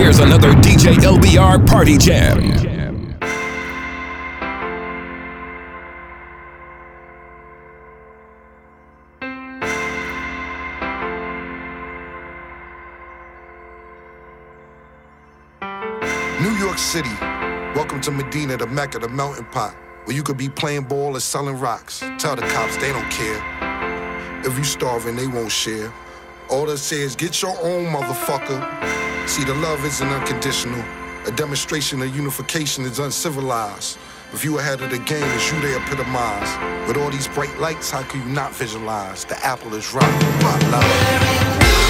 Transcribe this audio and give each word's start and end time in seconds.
Here's 0.00 0.18
another 0.18 0.52
DJ 0.54 0.94
LBR 0.94 1.66
Party 1.68 1.98
Jam. 1.98 2.40
New 16.40 16.48
York 16.56 16.78
City, 16.78 17.10
welcome 17.76 18.00
to 18.00 18.10
Medina, 18.10 18.56
the 18.56 18.66
Mecca, 18.66 18.98
the 19.00 19.08
melting 19.10 19.44
pot, 19.44 19.76
where 20.06 20.16
you 20.16 20.22
could 20.22 20.38
be 20.38 20.48
playing 20.48 20.84
ball 20.84 21.14
or 21.14 21.20
selling 21.20 21.60
rocks. 21.60 22.00
Tell 22.18 22.36
the 22.36 22.48
cops 22.48 22.78
they 22.78 22.90
don't 22.90 23.10
care. 23.10 23.38
If 24.46 24.56
you 24.56 24.64
starving, 24.64 25.16
they 25.16 25.26
won't 25.26 25.52
share. 25.52 25.92
All 26.48 26.64
they 26.64 26.76
say 26.76 27.02
is 27.02 27.14
get 27.14 27.42
your 27.42 27.54
own 27.62 27.84
motherfucker. 27.92 29.19
See, 29.30 29.44
the 29.44 29.54
love 29.54 29.84
isn't 29.84 30.08
unconditional. 30.08 30.84
A 31.24 31.30
demonstration 31.30 32.02
of 32.02 32.16
unification 32.16 32.84
is 32.84 32.98
uncivilized. 32.98 33.96
If 34.32 34.44
you 34.44 34.58
ahead 34.58 34.80
of 34.80 34.90
the 34.90 34.98
game, 34.98 35.22
it's 35.22 35.52
you 35.52 35.60
they 35.60 35.76
epitomize. 35.76 36.88
With 36.88 36.96
all 36.96 37.10
these 37.10 37.28
bright 37.28 37.56
lights, 37.60 37.92
how 37.92 38.02
can 38.02 38.26
you 38.26 38.34
not 38.34 38.52
visualize? 38.52 39.24
The 39.24 39.38
apple 39.46 39.76
is 39.76 39.94
ripe. 39.94 40.42
Rock 40.42 40.62
love. 40.72 41.89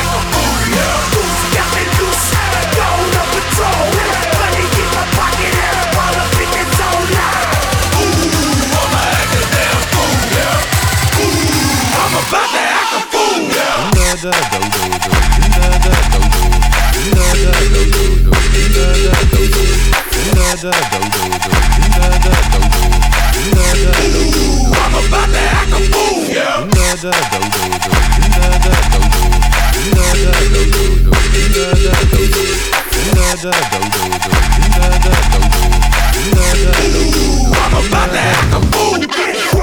I'm 20.63 20.69
about 37.87 38.11
to 38.11 38.19
act 38.19 38.53
a 38.53 38.61
fool. 38.71 39.60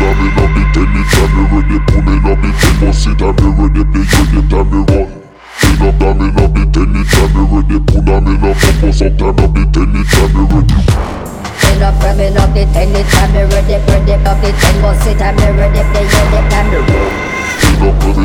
Rubbing 0.00 0.32
up 0.40 0.48
the 0.56 0.64
ten, 0.72 0.88
the 0.90 1.04
time 1.12 1.28
me 1.36 1.44
ready, 1.52 1.76
pull 1.84 2.00
I'm 2.00 2.08
in 2.08 2.24
on 2.24 2.40
focus 8.56 9.00
up 9.02 9.12
down 9.12 9.36
on 9.36 9.52
the 9.54 9.62
tennis 9.72 10.14
and 10.16 10.32
me 13.32 13.42
ready 13.52 13.76
up 14.14 14.40
the 14.40 14.50
ten, 14.56 14.80
bust 14.82 15.06
it, 15.06 15.18
time 15.18 15.36
me 15.36 15.50
ready, 15.52 15.82
play 15.92 16.04
it, 16.04 16.10
the 16.32 16.40
time 16.48 16.70
me 16.70 16.76
ready. 16.80 17.30
With 17.80 18.20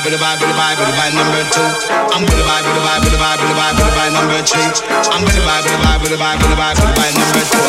vibe, 0.00 0.08
with 0.08 0.16
the 0.16 0.24
vibe, 0.24 0.40
with 0.40 0.48
the 0.48 0.56
vibe, 0.56 0.80
with 0.80 0.88
the 0.88 0.96
vibe, 0.96 1.12
with 1.12 1.20
number 1.20 1.44
two. 1.52 1.60
I'm 1.60 2.22
with 2.24 2.32
the 2.32 2.44
vibe, 2.48 2.64
with 2.64 2.72
the 2.72 2.80
vibe, 2.80 3.04
with 3.04 3.12
the 3.12 3.20
vibe, 3.20 3.36
with 3.36 3.48
the 3.48 3.56
vibe, 3.60 3.76
with 3.76 3.84
the 3.84 3.92
vibe 4.00 4.12
number 4.16 4.40
three. 4.48 4.70
I'm 5.12 5.20
with 5.24 5.36
the 5.36 5.44
vibe, 5.44 5.60
with 5.60 5.76
the 5.76 5.84
vibe, 5.84 6.00
with 6.00 6.10
the 6.10 6.16
vibe, 6.16 6.40
with 6.40 6.48
the 6.48 6.56
vibe, 6.56 6.76
with 6.80 6.88
the 6.88 6.96
vibe 6.96 7.16
number 7.20 7.44
four. 7.50 7.68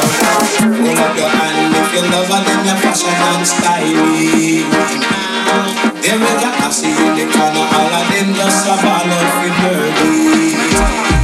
Hold 0.81 0.99
up 1.01 1.11
your 1.17 1.27
hand 1.27 1.75
if 1.75 1.91
you 1.91 2.03
love 2.07 2.31
her, 2.31 2.39
then 2.47 2.59
your 2.65 2.77
fashion 2.79 3.11
and. 3.11 3.43
There 6.01 6.17
we 6.17 6.31
go, 6.39 6.49
I 6.49 6.71
see 6.71 6.95
in 6.95 7.13
the 7.19 7.25
corner, 7.29 7.67
all 7.67 7.93
of 7.99 8.05
them 8.09 8.33
just 8.33 8.65
a 8.65 8.75
ball 8.79 9.11
of 9.11 9.43
it 9.43 9.53
dirty. 9.59 10.55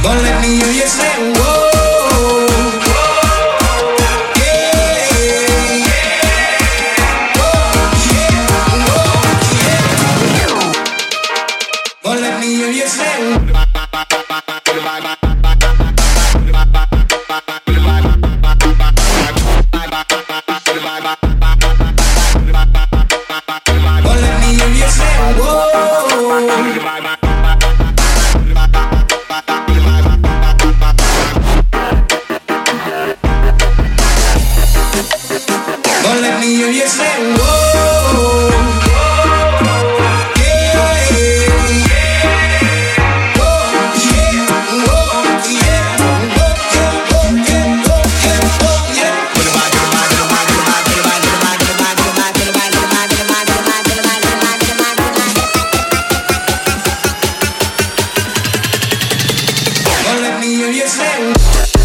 But 0.04 0.16
let 0.22 0.36
me 0.42 0.60
hear 0.60 0.72
you 0.72 0.86
say, 0.86 1.32
whoa. 1.34 1.57
me 60.40 60.64
and 60.64 60.76
your 60.76 60.86
friend. 60.86 61.77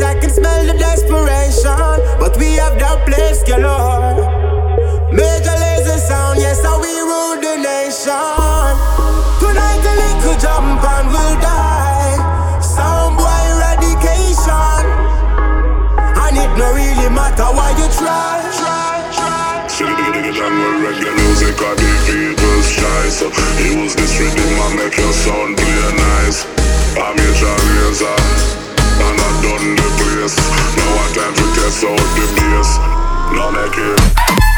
Cause 0.00 0.16
I 0.16 0.18
can 0.18 0.30
smell 0.30 0.64
the 0.64 0.72
desperation. 0.72 1.76
But 2.16 2.32
we 2.40 2.56
have 2.56 2.80
that 2.80 3.04
place, 3.04 3.44
you 3.44 3.60
know. 3.60 4.16
Major 5.12 5.52
Lazer 5.60 6.00
sound, 6.00 6.40
yes, 6.40 6.64
how 6.64 6.80
we 6.80 6.88
rule 7.04 7.36
the 7.36 7.60
nation. 7.60 8.72
Tonight 9.44 9.84
a 9.84 9.92
little 10.00 10.36
jump 10.40 10.80
and 10.80 11.04
we'll 11.12 11.36
die. 11.44 12.16
Sound 12.64 13.20
boy 13.20 13.28
eradication. 13.52 14.88
And 16.16 16.48
it 16.48 16.52
no 16.56 16.72
really 16.72 17.12
matter 17.12 17.52
why 17.52 17.76
you 17.76 17.84
try. 17.92 18.40
try, 18.56 19.04
try, 19.12 19.68
try. 19.68 20.32
Jungle 20.32 20.80
reggae 20.80 21.12
music, 21.12 21.60
I 21.60 21.76
defeat 21.76 22.40
was 22.40 22.64
shy 22.72 23.08
So 23.12 23.28
he 23.60 23.76
was 23.76 23.92
this 23.96 24.16
rhythm, 24.16 24.64
I 24.64 24.80
make 24.80 24.96
your 24.96 25.12
sound 25.12 25.60
clear, 25.60 25.92
nice 25.92 26.48
I'm 26.96 27.16
your 27.20 27.34
Charlie 27.36 28.69
I 29.16 29.30
done 29.42 29.76
the 29.76 29.88
place. 29.98 30.36
Now 30.76 31.00
I 31.00 31.06
time 31.14 31.34
to 31.34 31.46
test 31.56 31.84
out 31.84 31.98
the 32.14 32.26
place. 32.36 32.78
Now 33.34 33.50
make 33.50 33.78
it. 33.78 34.49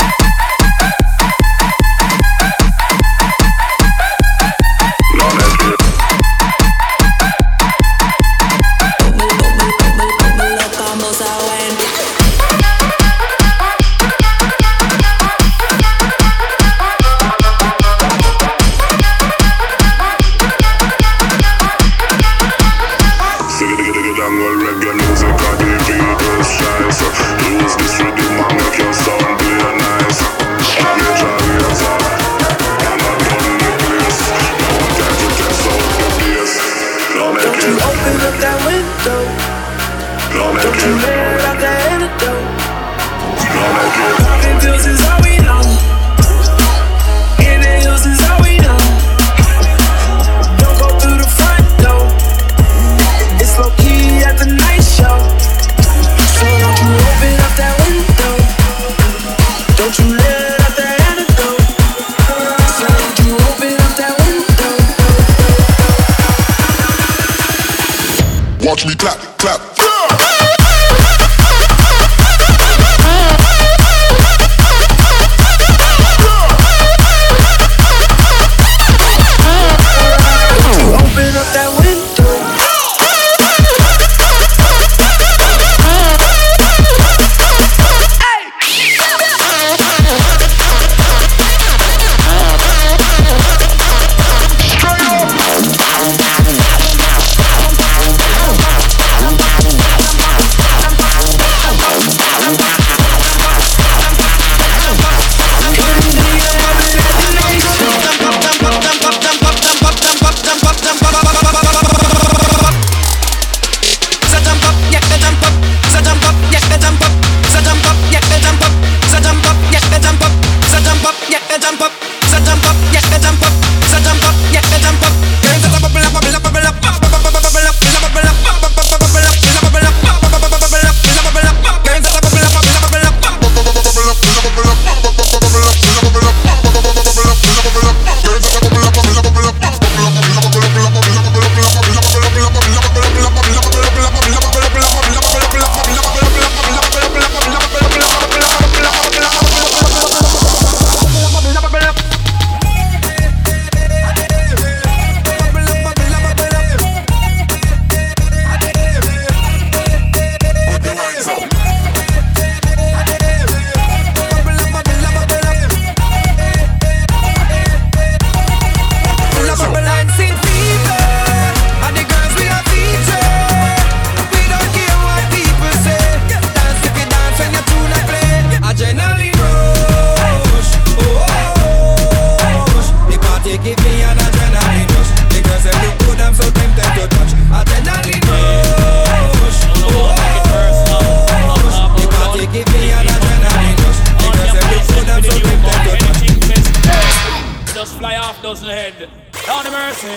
Lord 199.53 199.67
mercy. 199.71 200.17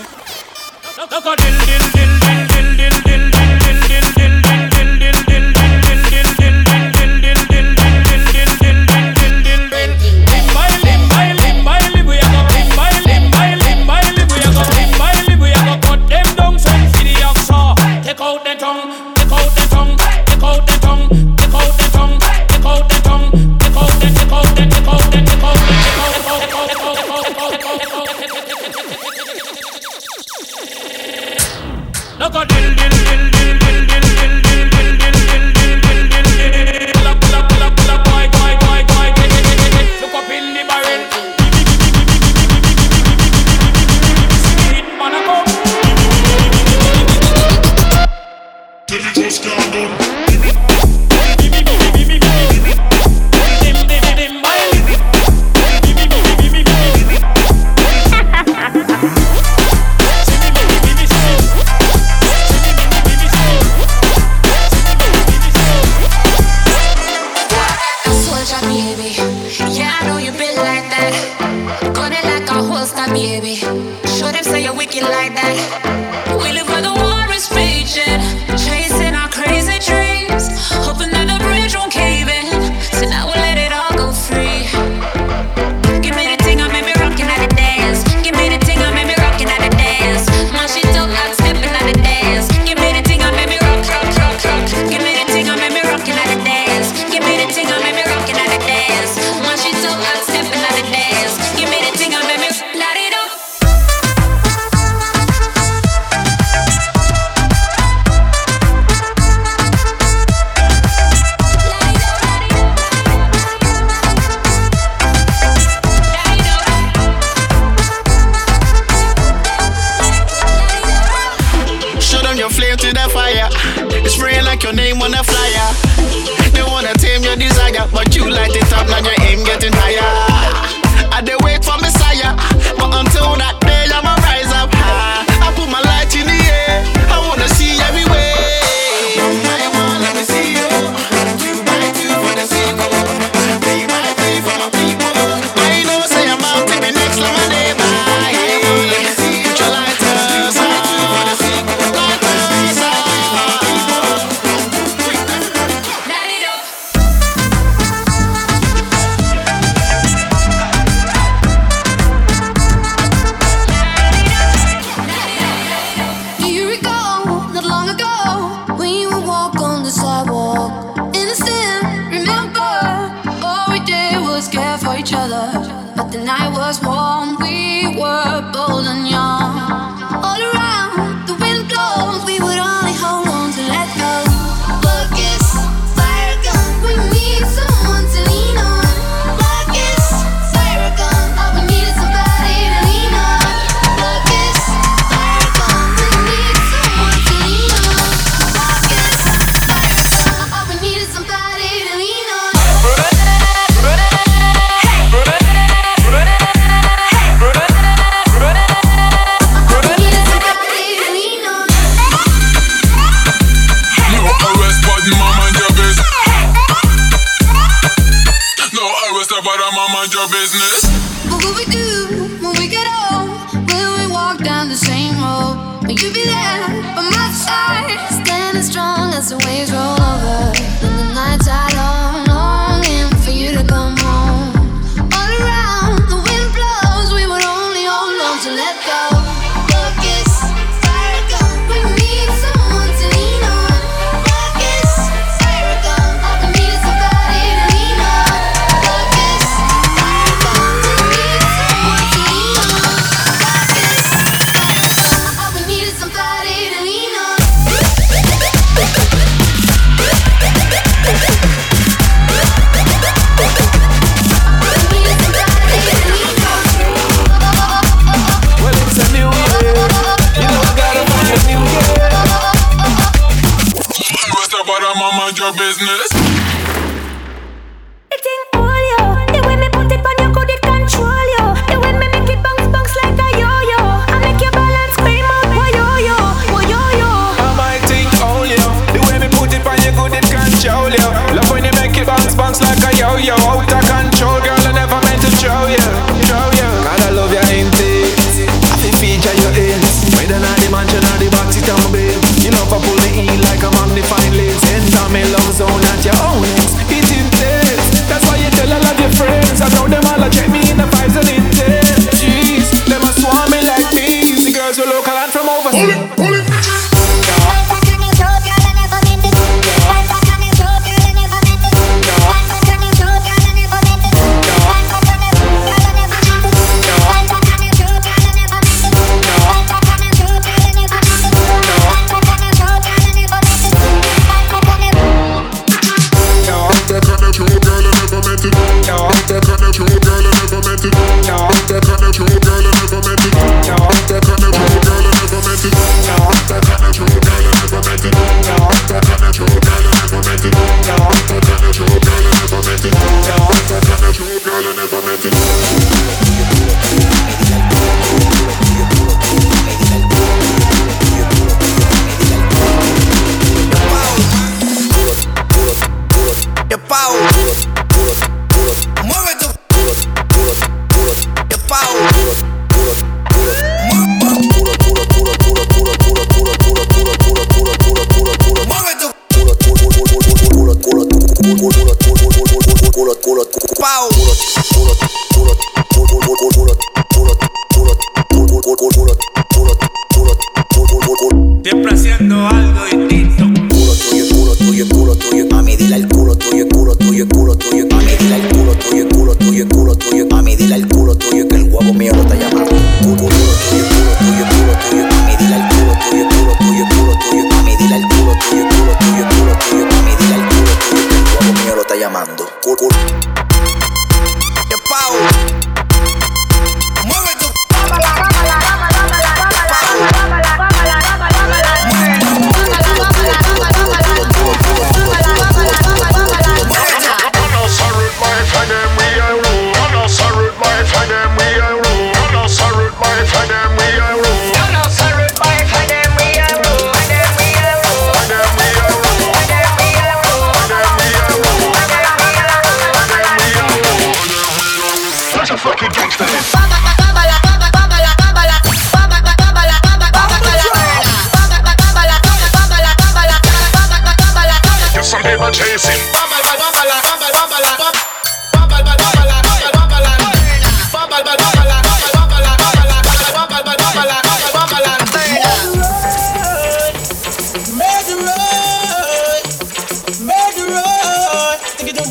Look 0.97 1.11
a 1.25 1.35
dill, 1.35 1.59
dill, 1.65 1.85
dill, 1.91 2.19
dill, 2.21 2.77
dill, 2.77 2.89
dill. 2.91 3.04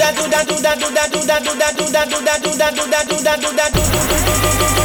that 0.05 0.17
do 0.17 0.29
that 0.29 0.47
do 0.47 0.57
that 0.61 0.79
do 0.79 0.91
that 0.91 1.13
do 1.13 1.21
that 1.25 1.43
do 1.43 1.55
that 1.57 1.77
do 1.77 1.89
that 1.91 2.09
do 2.11 2.21
that 2.21 2.43
do 2.43 2.53
that 2.53 2.75
do 2.75 2.77
that 2.77 2.77
do 2.77 2.85
that 2.85 3.09
do 3.09 3.17
that 3.25 3.41
do 3.41 3.53
that 3.57 3.73
do 3.73 3.81
that 3.81 4.13
do 4.13 4.75
that 4.77 4.84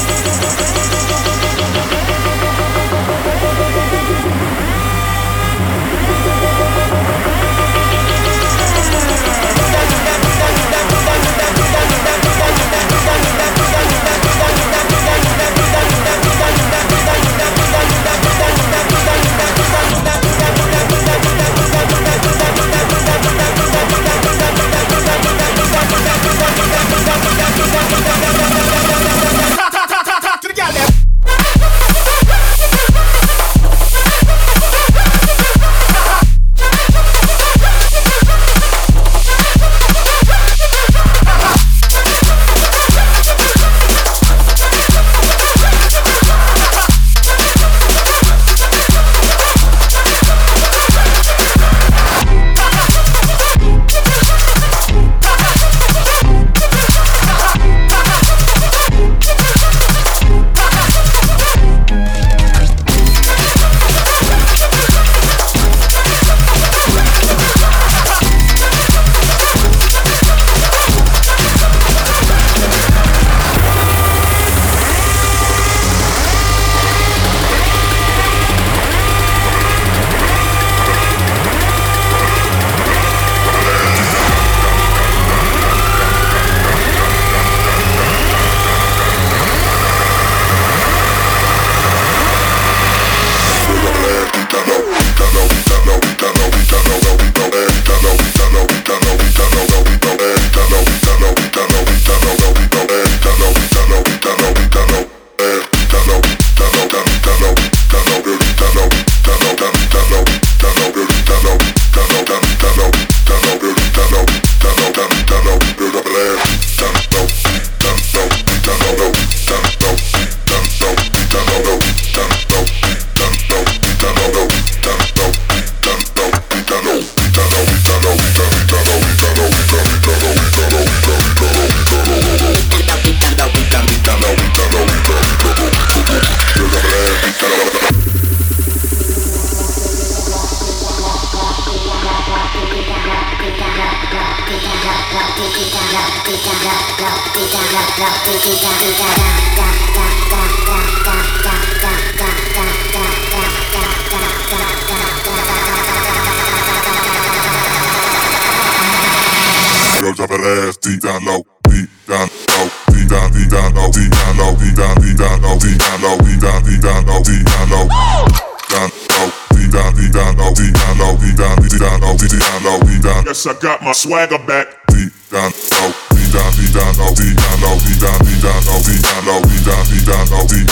Yes, 173.39 173.47
I 173.47 173.55
got 173.61 173.81
my 173.81 173.93
swagger 173.93 174.35
back. 174.43 174.67
Deep 174.91 175.15
down, 175.31 175.47
oh, 175.55 175.95
deep 176.11 176.27
down, 176.27 176.51
deep 176.59 176.75
down, 176.75 176.91
oh, 176.99 177.15
deep 177.15 177.39
down, 177.39 177.63
oh, 177.63 177.79
deep 177.87 177.95
down, 178.03 178.19
deep 178.27 178.43
down, 178.43 178.59
oh, 178.67 178.83
deep 178.83 178.99
down, 178.99 179.23
oh, 179.31 179.39
deep 179.47 179.63
down, 179.63 179.83
deep 179.87 180.03
down, 180.03 180.27
oh, 180.27 180.43
deep, 180.43 180.67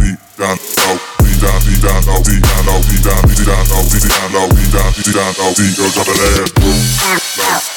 deep 0.00 0.16
down, 0.40 0.56
oh, 0.56 0.96
deep 1.20 1.36
down, 1.44 1.60
deep 1.60 1.84
down, 1.84 2.00
oh, 2.08 2.24
deep 2.24 2.40
down, 2.40 2.64
oh, 2.72 2.80
deep 2.88 3.04
down, 3.04 3.20
deep 3.28 3.44
down, 3.44 3.68
oh, 3.68 3.84
deep 3.84 4.00
down, 4.00 4.32
oh, 4.32 4.48
deep 4.48 4.72
down, 4.72 4.88
deep 4.96 5.12
down, 5.12 5.32
oh, 5.36 5.52
deep, 5.52 5.76
go 5.76 5.84
drop 5.92 6.08
it 6.08 6.24
ass. 6.24 6.56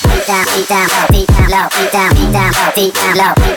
Deep 0.07 0.23
down, 0.23 0.45
deep 0.55 0.67
down, 0.71 0.87
oh, 0.87 1.03
deep 1.11 1.27
down, 1.27 1.51
low, 1.51 1.67
deep 1.67 1.91
down, 1.91 2.15
deep 2.15 2.31
down, 2.31 2.53
oh, 2.55 2.71
deep 2.79 2.95
down, 2.95 3.11
low, 3.11 3.35
deep 3.35 3.43
down, 3.43 3.43
deep 3.43 3.56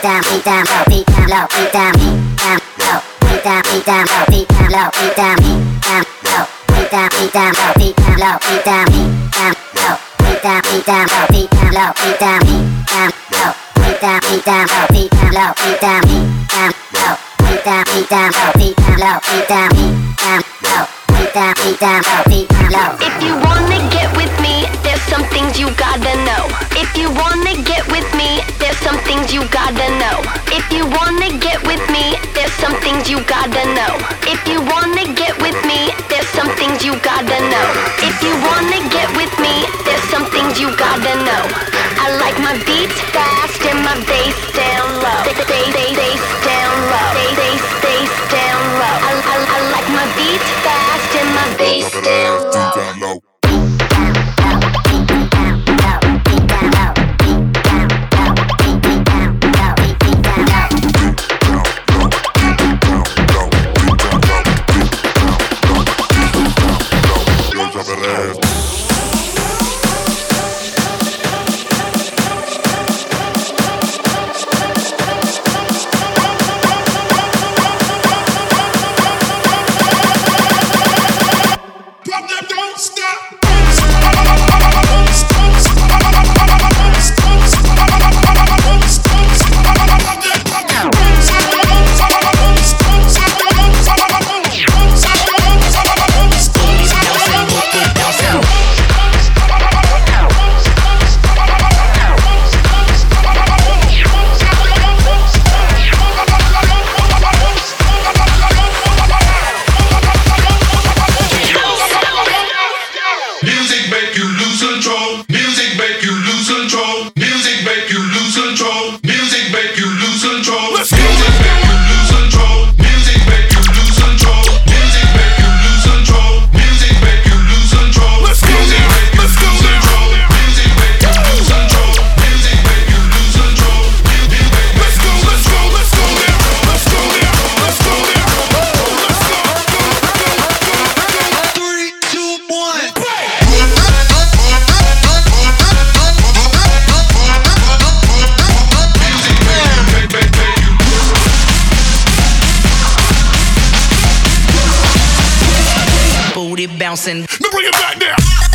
Booty 156.67 156.77
bouncing. 156.77 157.21
Now 157.21 157.49
bring 157.49 157.65
it 157.65 157.71
back 157.73 157.99
there. 157.99 158.50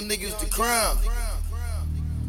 Young 0.00 0.08
niggas 0.08 0.38
the 0.38 0.46
crown. 0.46 0.96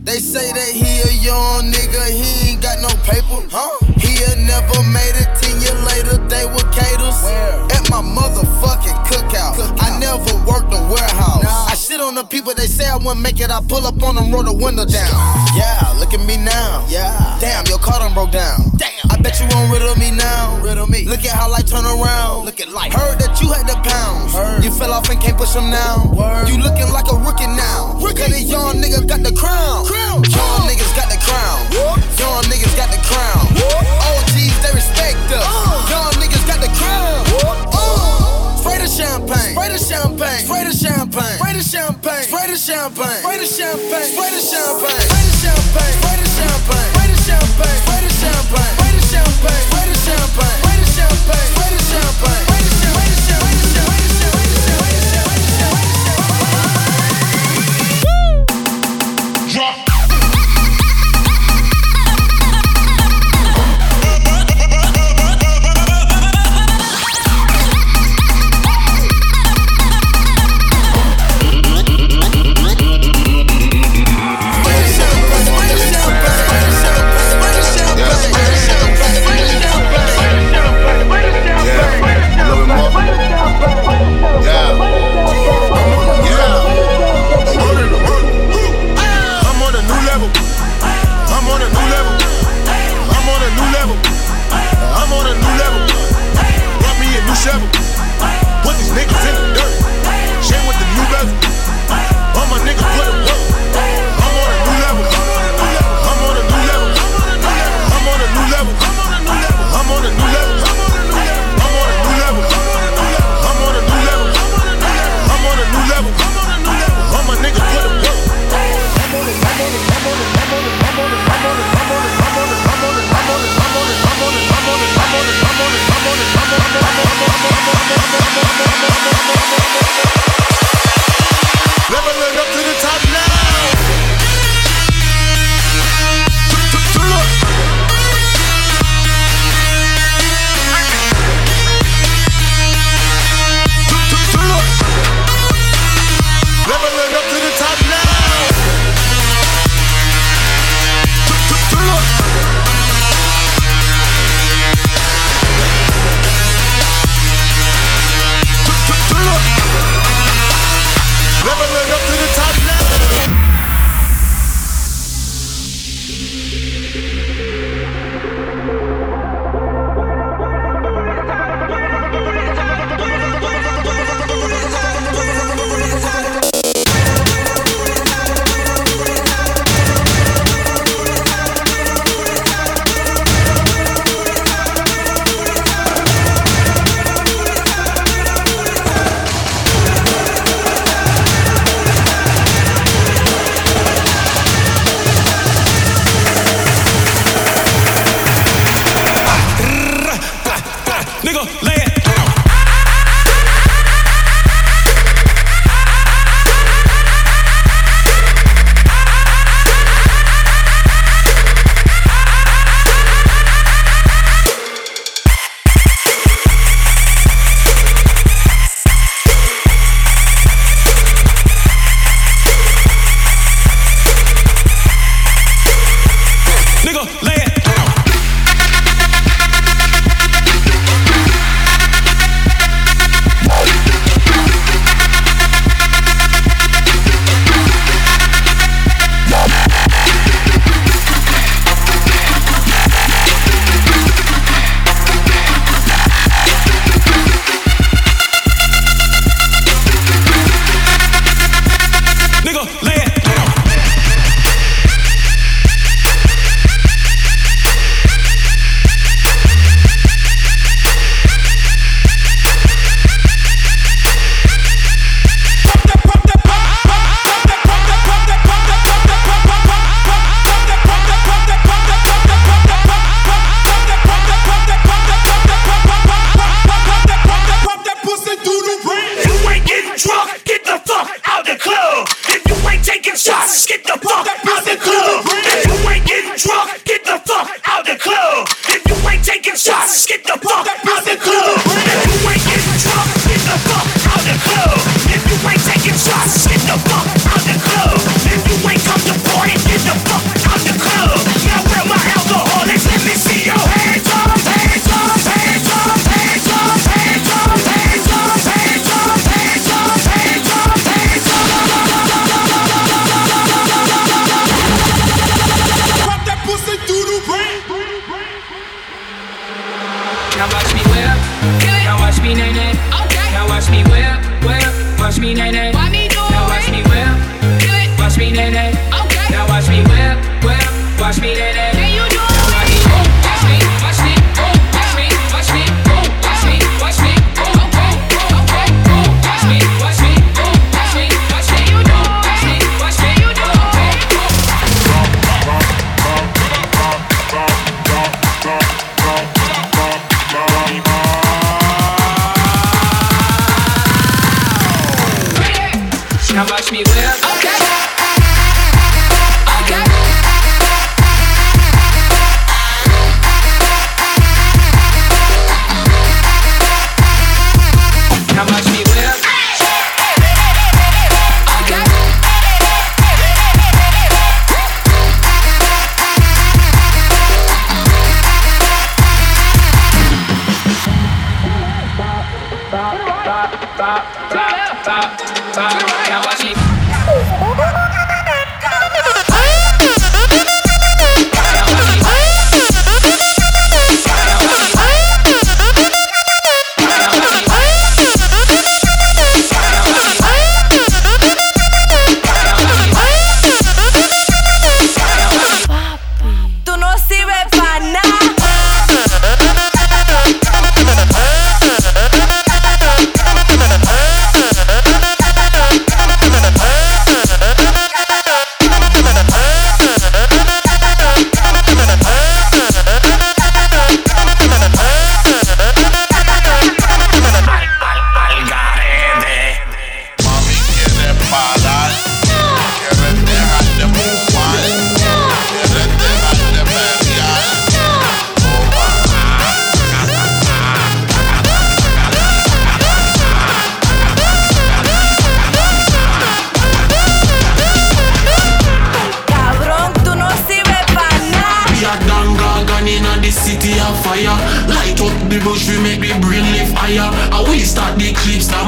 They 0.04 0.20
say 0.20 0.52
that 0.52 0.70
he 0.70 1.02
a 1.02 1.22
young 1.22 1.72
nigga, 1.72 2.10
he 2.10 2.52
ain't 2.52 2.62
got 2.64 2.82
no 2.82 2.88
paper. 3.04 3.48
Huh? 3.52 3.89
year, 4.20 4.36
never 4.44 4.84
made 4.92 5.16
it. 5.16 5.30
Ten 5.40 5.56
years 5.64 5.80
later, 5.88 6.20
they 6.28 6.46
were 6.46 6.68
caters. 6.76 7.18
Where? 7.24 7.64
At 7.72 7.90
my 7.90 8.04
motherfucking 8.04 8.98
cookout. 9.08 9.56
cookout. 9.56 9.80
I 9.80 9.98
never 10.00 10.34
worked 10.44 10.72
a 10.76 10.82
warehouse. 10.92 11.44
Nah. 11.44 11.72
I 11.72 11.76
shit 11.76 12.02
on 12.02 12.16
the 12.16 12.24
people, 12.24 12.54
they 12.54 12.68
say 12.68 12.88
I 12.88 12.98
wouldn't 12.98 13.22
make 13.22 13.40
it. 13.40 13.50
I 13.50 13.62
pull 13.62 13.86
up 13.88 14.02
on 14.04 14.16
them, 14.16 14.32
roll 14.32 14.44
the 14.44 14.54
window 14.54 14.86
down. 14.86 15.12
Yeah, 15.56 15.96
look 15.98 16.14
at 16.14 16.24
me 16.26 16.38
now. 16.38 16.86
Yeah. 16.90 17.38
Damn, 17.40 17.66
your 17.68 17.80
car 17.80 18.00
done 18.00 18.14
broke 18.14 18.32
down. 18.32 18.72
Damn. 18.76 18.92
I 19.10 19.18
bet 19.22 19.40
you 19.40 19.48
won't 19.52 19.72
riddle 19.72 19.96
me 19.96 20.12
now. 20.12 20.60
Riddle 20.62 20.88
me. 20.88 21.06
Look 21.06 21.26
at 21.26 21.34
how 21.34 21.50
life 21.50 21.66
turn 21.66 21.86
around. 21.86 22.46
Look 22.46 22.60
at 22.60 22.70
life. 22.70 22.94
Heard 22.94 23.20
that 23.20 23.42
you 23.42 23.48
had 23.52 23.66
the 23.66 23.76
pounds. 23.82 24.34
Heard. 24.34 24.64
You 24.64 24.72
fell 24.72 24.94
off 24.94 25.10
and 25.10 25.20
can't 25.20 25.38
push 25.38 25.54
them 25.54 25.70
now. 25.70 26.12
Word. 26.14 26.48
You 26.48 26.62
looking 26.62 26.92
like 26.92 27.08
a 27.12 27.16
rookie 27.16 27.48
now. 27.48 27.98
Rookie. 28.00 28.22
Cause 28.22 28.34
a 28.34 28.42
young 28.42 28.76
nigga 28.78 29.08
got 29.08 29.24
the 29.24 29.34
crown. 29.34 29.86
crown. 29.86 30.24
Young 30.30 30.62
niggas 30.70 30.94
got 30.96 31.10
the 31.10 31.20
crown. 31.20 31.58
What? 31.74 32.00
Young 32.20 32.44
niggas 32.52 32.76
got 32.78 32.92
the 32.92 33.02
crown. 33.08 33.44
What? 33.56 34.09
they 34.70 34.76
respect 34.76 35.18
us. 35.34 35.44
Uh. 35.46 36.12
Niggas 36.22 36.46
got 36.46 36.62
the 36.62 36.70
crown. 36.78 37.26
Uh. 37.74 38.58
Spray 38.58 38.78
the 38.78 38.88
champagne. 38.88 39.54
Spray 39.54 39.70
the 39.70 39.80
champagne. 39.80 40.46
Spray 40.46 40.64
the 40.64 40.74
champagne. 40.74 41.38
Spray 41.38 41.54
the 41.54 41.64
champagne. 41.64 42.24
Spray 42.30 42.48
the 42.48 42.58
champagne. 42.58 43.22
Spray 43.22 43.38
the 43.38 43.48
champagne. 43.48 44.14
Spray 44.14 44.30
the 44.30 44.42
champagne. 44.42 44.90
Spray 44.90 45.18
the 45.18 45.34
champagne. 45.40 45.90
Spray 45.90 46.18
the 46.20 46.38
champagne. 46.40 46.90
Spray 46.90 47.08
the 47.08 47.18
champagne. 47.26 47.80
Spray 47.82 48.02
the 48.02 48.14
champagne. 48.14 48.60
Spray 48.70 48.94
the 48.94 49.08
champagne. 49.10 49.66
Spray 49.70 49.88
the 49.90 49.98
champagne. 50.06 50.58
Spray 50.60 50.78
the 50.78 50.88
champagne. 50.98 51.50
Spray 51.50 51.70
the 51.70 51.84
champagne. 51.90 52.49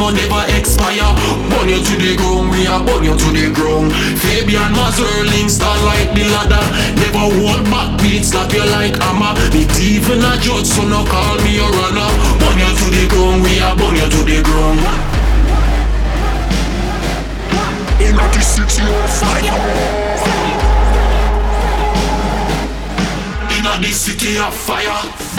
Will 0.01 0.11
never 0.17 0.43
expire. 0.57 1.13
Burn 1.53 1.69
you 1.69 1.77
to 1.77 1.95
the 2.01 2.17
ground, 2.17 2.49
we 2.49 2.65
a 2.65 2.81
burn 2.81 3.05
you 3.05 3.13
to 3.13 3.29
the 3.29 3.53
ground. 3.53 3.93
Fabian 4.17 4.73
Mazerling, 4.73 5.49
star 5.49 5.77
like 5.85 6.09
the 6.17 6.25
ladder. 6.33 6.65
Never 6.97 7.29
hold 7.29 7.63
back, 7.69 8.01
beat 8.01 8.25
slap 8.25 8.51
you 8.51 8.65
like 8.73 8.97
hammer. 8.97 9.37
Me 9.53 9.69
even 9.77 10.25
a 10.25 10.33
judge, 10.41 10.65
so 10.65 10.83
no 10.89 11.05
call 11.05 11.37
me 11.45 11.61
a 11.61 11.67
runner 11.69 12.09
Burn 12.41 12.57
you 12.57 12.71
to 12.81 12.87
the 12.89 13.05
ground, 13.13 13.43
we 13.45 13.61
a 13.61 13.69
burn 13.77 13.95
you 13.95 14.09
to 14.09 14.21
the 14.25 14.41
ground. 14.41 14.81
In 18.01 18.17
the 18.17 18.41
city 18.41 18.81
of 18.89 19.09
fire. 19.21 19.61
In 23.53 23.81
the 23.81 23.91
city 23.93 24.37
of 24.39 24.53
fire. 24.53 25.30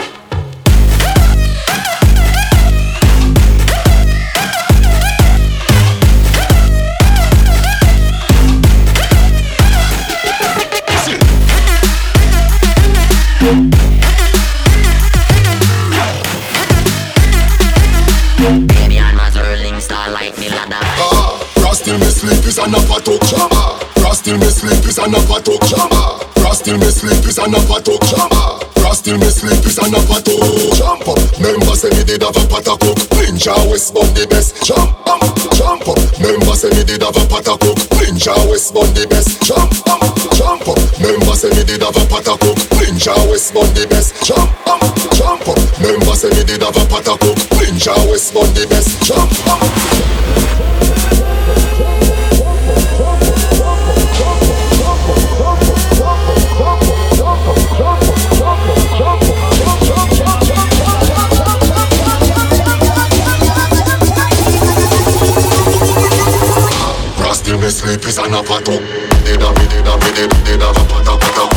Baby 13.43 13.59
Zerling 19.33 19.81
star 19.81 20.11
like 20.13 20.39
me 20.39 20.49
ladder. 20.49 20.79
Me 21.99 22.07
sleep 22.07 22.47
is 22.47 22.59
an 22.59 22.71
apatok 22.71 23.19
chama. 23.27 23.81
Frostil 23.99 24.39
me 24.39 24.47
sleep 24.47 24.85
is 24.87 24.99
an 24.99 25.11
apatok 25.11 25.59
chama. 25.67 26.23
Frostil 26.39 26.79
me 26.79 26.87
me 29.19 29.31
sleep 29.31 29.67
is 29.67 29.79
an 29.79 29.91
apatok 29.91 30.79
jump 30.79 31.09
up. 31.09 31.19
Member 31.41 31.75
say 31.75 31.91
me 31.91 32.05
did 32.05 32.23
have 32.23 32.37
a 32.37 32.47
patakok. 32.47 32.95
Ninja 33.19 33.55
West 33.69 33.93
Bun 33.93 34.07
the 34.15 34.25
best 34.31 34.63
jump 34.63 34.95
up, 35.09 35.19
jump 35.59 35.89
up. 35.89 35.99
Member 36.21 36.55
say 36.55 36.71
me 36.71 36.85
did 36.85 37.03
have 37.03 37.17
a 37.17 37.27
patakok. 37.27 37.75
Ninja 37.99 38.35
West 38.49 38.73
Bun 38.73 38.87
the 38.95 39.07
best 39.11 39.43
jump 39.43 39.73
up, 39.89 40.15
jump 40.39 40.69
up. 40.69 40.79
Member 41.03 41.35
say 41.35 41.51
me 41.51 41.65
did 41.65 41.83
have 41.83 41.97
a 41.97 42.07
patakok. 42.07 42.72
Ninja 43.03 43.29
West 43.29 43.53
but 43.53 43.67
the 43.75 43.85
best. 43.89 44.15
Jump 44.23 44.49
up, 44.65 44.81
jump 45.17 45.49
up. 45.49 45.59
Remember 45.81 46.15
say 46.15 46.29
we 46.39 46.45
did 46.45 46.63
have 46.63 46.77
a 46.77 46.87
pot 46.87 47.09
of 47.09 47.19
cook 47.19 47.37
Ninja 47.59 47.97
West 48.09 48.33
but 48.33 48.47
the 48.55 48.65
best. 48.71 49.03
Jump 49.03 49.33
up. 49.49 49.59
Sleep 67.63 68.05
is 68.07 68.19
an 68.19 68.33
apato. 68.33 68.79
Did 69.25 69.41
a 69.41 69.53
bit, 69.55 69.71
did 69.71 69.87
a 69.87 69.97
bit, 69.97 70.15
did 70.15 70.27
a 70.27 70.35
bit, 70.35 70.45
did 70.45 70.61
a 70.61 70.73
bit, 70.75 70.89
did 70.89 71.09
a 71.09 71.17
bit, 71.17 71.52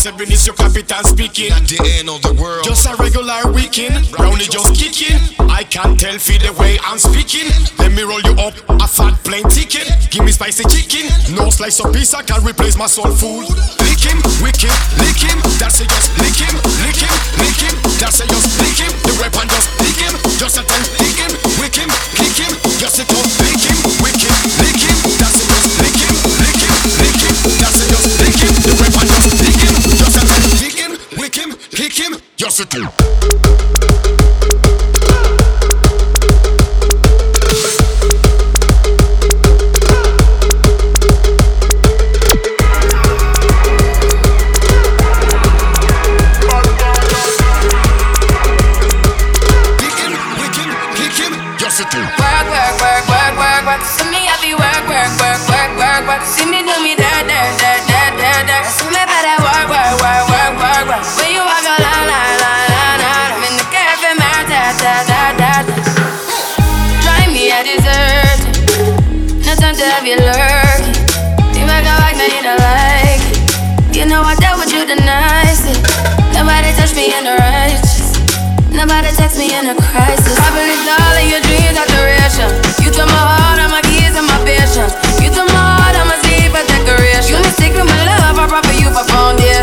seven 0.00 0.32
is 0.32 0.46
your 0.46 0.56
capital 0.56 1.04
speaking. 1.04 1.52
At 1.52 1.68
the 1.68 1.76
end 1.98 2.08
of 2.08 2.22
the 2.22 2.32
world, 2.40 2.64
just 2.64 2.88
a 2.88 2.96
regular 2.96 3.52
weekend. 3.52 4.10
Brownie 4.10 4.48
just 4.48 4.74
kicking. 4.74 5.20
I 5.50 5.62
can't 5.62 6.00
tell 6.00 6.18
feel 6.18 6.40
the 6.40 6.52
way 6.58 6.78
I'm 6.82 6.96
speaking. 6.96 7.52
Let 7.90 7.98
me 7.98 8.06
roll 8.06 8.22
you 8.22 8.38
up 8.38 8.54
a 8.70 8.86
fat 8.86 9.18
plain 9.26 9.42
ticket. 9.50 9.90
Give 10.14 10.22
me 10.22 10.30
spicy 10.30 10.62
chicken. 10.70 11.10
No 11.34 11.50
slice 11.50 11.82
of 11.82 11.90
pizza 11.90 12.22
can 12.22 12.38
replace 12.46 12.78
my 12.78 12.86
soul 12.86 13.10
food. 13.10 13.50
Lick 13.82 13.98
him, 13.98 14.14
wick 14.38 14.62
him, 14.62 14.70
lick 15.02 15.18
him. 15.18 15.34
That's 15.58 15.82
a 15.82 15.90
just 15.90 16.14
lick 16.22 16.38
him, 16.38 16.54
lick 16.86 17.02
him, 17.02 17.10
lick 17.42 17.58
him. 17.58 17.74
That's 17.98 18.22
a 18.22 18.30
just 18.30 18.46
lick 18.62 18.78
him. 18.78 18.94
The 19.02 19.10
weapon 19.18 19.50
just 19.50 19.74
lick 19.82 19.98
him. 20.06 20.14
Just 20.38 20.54
a 20.54 20.62
ten, 20.62 20.78
lick 21.02 21.18
him, 21.18 21.34
wick 21.58 21.74
him, 21.74 21.90
kick 22.14 22.38
him. 22.38 22.54
Just 22.78 23.02
a 23.02 23.04
ton, 23.10 23.26
lick 23.42 23.58
him, 23.58 23.76
wick 23.98 24.22
him, 24.22 24.34
lick 24.62 24.78
him. 24.86 24.96
That's 25.18 25.42
a 25.42 25.44
just 25.50 25.74
lick 25.82 25.98
him, 25.98 26.14
lick 26.46 26.62
him, 26.62 26.74
lick 26.94 27.18
him. 27.26 27.34
That's 27.58 27.74
a 27.74 27.84
just 27.90 28.10
lick 28.22 28.38
him. 28.38 28.54
The 28.54 28.72
weapon 28.78 29.06
just 29.10 29.34
lick 29.34 29.58
him. 29.66 29.74
Just 29.98 30.14
a 30.14 30.22
ten, 30.30 30.42
lick 30.62 30.78
him, 30.78 30.92
wick 31.18 31.34
him, 31.34 31.50
kick 31.74 31.94
him. 31.98 32.12
Just 32.38 32.62
a 32.62 32.66
two. 32.70 32.86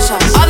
us. 0.10 0.47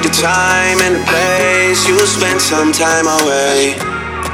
pick 0.00 0.12
the 0.12 0.16
time 0.16 0.80
and 0.80 0.96
the 0.96 1.04
place. 1.04 1.86
You 1.86 1.94
will 1.94 2.08
spend 2.08 2.40
some 2.40 2.72
time 2.72 3.04
away. 3.20 3.76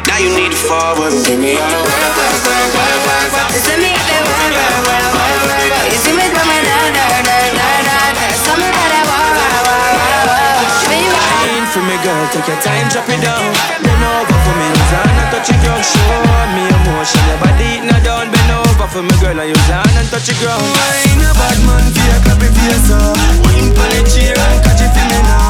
Now 0.06 0.18
you 0.22 0.30
need 0.30 0.54
to 0.54 0.60
forward 0.70 1.10
and 1.10 1.22
bring 1.26 1.42
me 1.42 1.58
all 1.58 1.66
the 1.66 1.82
way, 1.82 2.06
way, 2.06 2.62
way, 2.70 2.70
way, 2.70 2.94
way, 3.02 3.26
way. 3.34 3.74
Me 3.82 3.90
the 3.90 4.18
way, 4.22 4.54
way, 4.86 4.86
way, 4.86 5.02
way, 5.10 5.58
way. 5.58 5.90
You 5.90 5.98
see 5.98 6.14
me 6.14 6.26
coming 6.30 6.62
down, 6.62 6.88
down, 6.94 7.18
down, 7.26 7.50
down, 7.58 7.82
down. 7.82 8.14
Tell 8.46 8.56
me 8.62 8.68
that 8.70 8.90
I 8.94 9.02
want, 9.10 9.34
want, 9.34 9.58
want, 9.66 9.94
want, 9.98 10.30
want. 10.30 11.66
for 11.74 11.82
me, 11.82 11.96
girl, 12.06 12.24
take 12.30 12.46
your 12.46 12.60
time, 12.62 12.86
drop 12.86 13.10
it 13.10 13.18
down. 13.18 13.50
Bend 13.82 14.04
over 14.06 14.38
for 14.46 14.54
me, 14.54 14.66
use 14.70 14.94
on 14.94 15.18
and 15.18 15.28
touch 15.34 15.50
your 15.50 15.58
ground. 15.66 15.82
Show 15.82 16.22
me 16.54 16.62
emotion, 16.70 17.22
your 17.26 17.38
body 17.42 17.70
not 17.82 18.00
down. 18.06 18.30
Bend 18.30 18.50
over 18.54 18.86
for 18.86 19.02
me, 19.02 19.14
girl, 19.18 19.34
and 19.34 19.50
use 19.50 19.70
on 19.74 19.90
and 19.98 20.06
touch 20.14 20.30
your 20.30 20.38
ground. 20.38 20.62
Wine 20.62 21.26
a 21.26 21.30
bad 21.34 21.58
man, 21.66 21.84
feel 21.90 22.14
a 22.14 22.18
clappy 22.22 22.48
face, 22.54 22.86
so. 22.86 22.98
Wine 23.42 23.74
pon 23.74 23.90
the 23.90 24.00
chair 24.06 24.38
and 24.38 24.58
catch 24.62 24.80
it 24.86 24.94
in 24.94 25.06
me 25.10 25.20
now. 25.26 25.45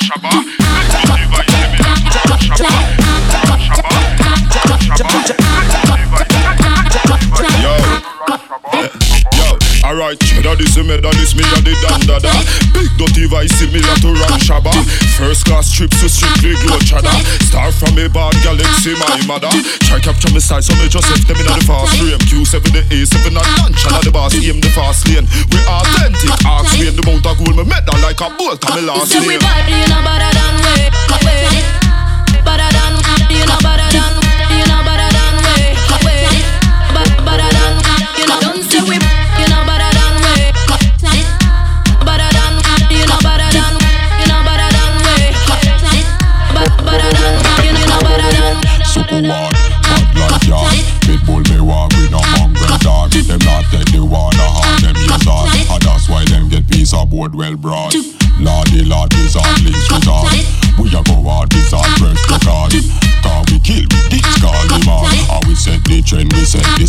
Shabbat. 0.00 0.59
Daddy 10.40 10.64
say 10.72 10.80
me, 10.80 10.96
daddy 10.96 11.20
me, 11.36 11.44
a 11.44 11.58
the 11.60 11.76
dandada 11.84 12.32
Big 12.72 12.88
dirty 12.96 13.28
vice 13.28 13.52
similar 13.60 13.92
to 14.00 14.08
Ram 14.16 14.40
Shabba. 14.40 14.72
First 15.20 15.44
class 15.44 15.68
trips 15.70 16.00
to 16.00 16.08
strictly 16.08 16.56
glow 16.64 16.80
chada 16.80 17.12
Star 17.44 17.68
from 17.70 17.92
a 18.00 18.08
bad 18.08 18.32
galaxy, 18.40 18.96
my 18.96 19.20
mother. 19.28 19.52
Try 19.84 20.00
capture 20.00 20.32
me 20.32 20.40
size, 20.40 20.66
so 20.66 20.74
me 20.80 20.88
just 20.88 21.08
left 21.12 21.28
them 21.28 21.36
in 21.36 21.44
the 21.44 21.60
fast 21.68 21.92
frame 22.00 22.18
Q7 22.24 22.72
the 22.72 22.82
A7 22.88 23.36
and 23.36 23.50
mansion 23.60 23.92
at 23.92 24.00
the 24.00 24.10
boss 24.10 24.34
Aim 24.34 24.60
the 24.64 24.70
fast 24.72 25.06
lane, 25.12 25.28
we 25.52 25.60
authentic 25.68 26.32
Ask 26.48 26.72
me 26.80 26.88
in 26.88 26.96
the 26.96 27.04
mount 27.04 27.26
of 27.28 27.36
gold, 27.36 27.56
me 27.60 27.64
medal 27.68 28.00
like 28.00 28.20
a 28.24 28.28
bolt 28.32 28.64
on 28.64 28.80
me 28.80 28.82
last 28.88 29.12
name 29.12 29.22
So 29.22 29.28
we 29.28 29.36
bad, 29.36 29.68
you 29.68 29.84
know 29.92 30.00
better 30.00 30.32
than 30.32 30.54
we 30.64 30.89
road 57.20 57.34
well 57.34 57.56
broad. 57.56 57.94
Lordy, 58.40 58.84
lordy, 58.84 59.28
zombies 59.28 59.76
resort. 59.92 60.32
We 60.80 60.88
a 60.88 61.02
go 61.04 61.20
hard, 61.28 61.52
this 61.52 61.72
our 61.72 61.84
first 62.00 62.24
record. 62.32 62.72
Can 63.20 63.44
we 63.52 63.60
kill, 63.60 63.84
we 63.84 64.08
discard 64.08 64.70
them 64.70 64.88
all. 64.88 65.04
And 65.04 65.44
we 65.46 65.54
set 65.54 65.84
the 65.84 66.00
trend, 66.00 66.32
we 66.32 66.44
set 66.48 66.64
the 66.80 66.88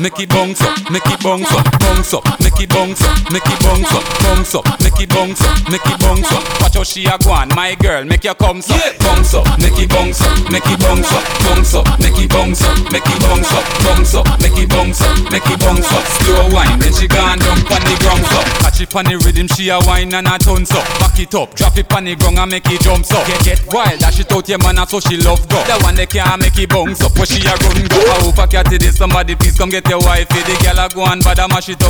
make 0.00 0.18
it 0.18 0.30
bounce 0.30 0.62
up, 0.62 0.90
make 0.90 1.06
it 1.06 1.22
bounce 1.22 1.52
up, 1.52 1.79
bounce 2.00 2.14
up, 2.14 2.40
make 2.40 2.60
it 2.60 2.68
bounce 2.70 3.02
up, 3.02 3.32
make 3.32 3.44
it 3.44 3.60
bounce 3.60 3.92
up, 3.92 4.04
bounce 4.24 4.54
up, 4.54 4.64
make 4.80 5.00
it 5.00 5.08
bounce 5.10 5.42
up, 5.44 5.68
make 5.68 5.84
it 5.84 6.00
bounce 6.00 6.32
up. 6.32 6.42
Watch 6.60 6.74
how 6.74 6.82
she 6.82 7.04
a 7.04 7.18
go 7.18 7.30
on, 7.30 7.48
my 7.52 7.74
girl, 7.74 8.04
make 8.04 8.24
your 8.24 8.34
come 8.34 8.56
up, 8.56 8.98
bounce 9.04 9.34
up, 9.34 9.44
make 9.60 9.76
it 9.76 9.90
bounce 9.90 10.22
up, 10.24 10.50
make 10.50 10.64
it 10.64 10.80
bounce 10.80 11.12
up, 11.12 11.24
bounce 11.44 11.74
up, 11.74 11.84
make 12.00 12.16
it 12.16 12.30
bounce 12.30 12.62
up, 12.64 12.72
make 12.88 13.04
it 13.04 13.20
bounce 13.20 13.52
up, 13.52 13.64
bounce 13.84 14.14
up, 14.14 14.24
make 14.40 14.56
it 14.56 14.68
bounce 14.70 15.02
up, 15.02 15.12
make 15.28 15.44
it 15.44 15.60
bounce 15.60 15.92
up. 15.92 16.04
Slow 16.24 16.48
wine, 16.48 16.78
then 16.80 16.92
she 16.96 17.06
gone 17.06 17.36
down 17.36 17.60
pon 17.68 17.84
the 17.84 17.94
ground 18.00 18.24
up. 18.32 18.48
Catch 18.64 18.80
it 18.80 18.88
pon 18.88 19.04
the 19.04 19.16
rhythm, 19.20 19.48
she 19.48 19.68
a 19.68 19.76
wine 19.84 20.14
and 20.14 20.26
a 20.26 20.38
tons 20.40 20.72
up. 20.72 20.88
Back 21.04 21.20
it 21.20 21.34
up, 21.34 21.52
drop 21.52 21.76
it 21.76 21.88
pon 21.88 22.04
the 22.08 22.16
ground 22.16 22.38
and 22.40 22.50
make 22.50 22.64
it 22.72 22.80
jump 22.80 23.04
up. 23.12 23.26
Get 23.28 23.44
get 23.44 23.60
wild, 23.68 24.00
dash 24.00 24.20
it 24.20 24.32
out 24.32 24.48
your 24.48 24.58
man, 24.64 24.80
so 24.88 25.00
she 25.04 25.20
love 25.20 25.44
go. 25.52 25.60
The 25.68 25.76
one 25.84 26.00
that 26.00 26.08
can't 26.08 26.40
make 26.40 26.56
it 26.56 26.72
bounce 26.72 27.04
up, 27.04 27.12
where 27.20 27.28
she 27.28 27.44
a 27.44 27.52
run 27.52 27.84
go. 27.92 28.00
I 28.08 28.24
hope 28.24 28.40
I 28.40 28.46
catch 28.48 28.72
it, 28.72 28.88
somebody 28.96 29.36
please 29.36 29.58
come 29.58 29.68
get 29.68 29.84
your 29.84 30.00
wifey. 30.00 30.40
The 30.48 30.56
girl 30.64 30.80
a 30.80 30.88
go 30.88 31.04
and 31.04 31.20
bad 31.20 31.44
mash 31.50 31.68
it 31.68 31.82
up, 31.84 31.89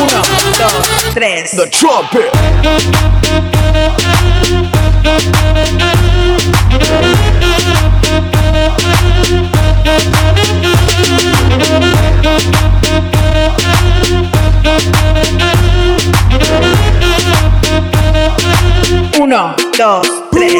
Uno, 0.00 0.22
dos, 0.58 1.14
tres. 1.14 1.50
The 1.56 1.68
trumpet. 1.70 2.30
Uno, 19.20 19.54
dos, 19.78 20.08
tres. 20.32 20.52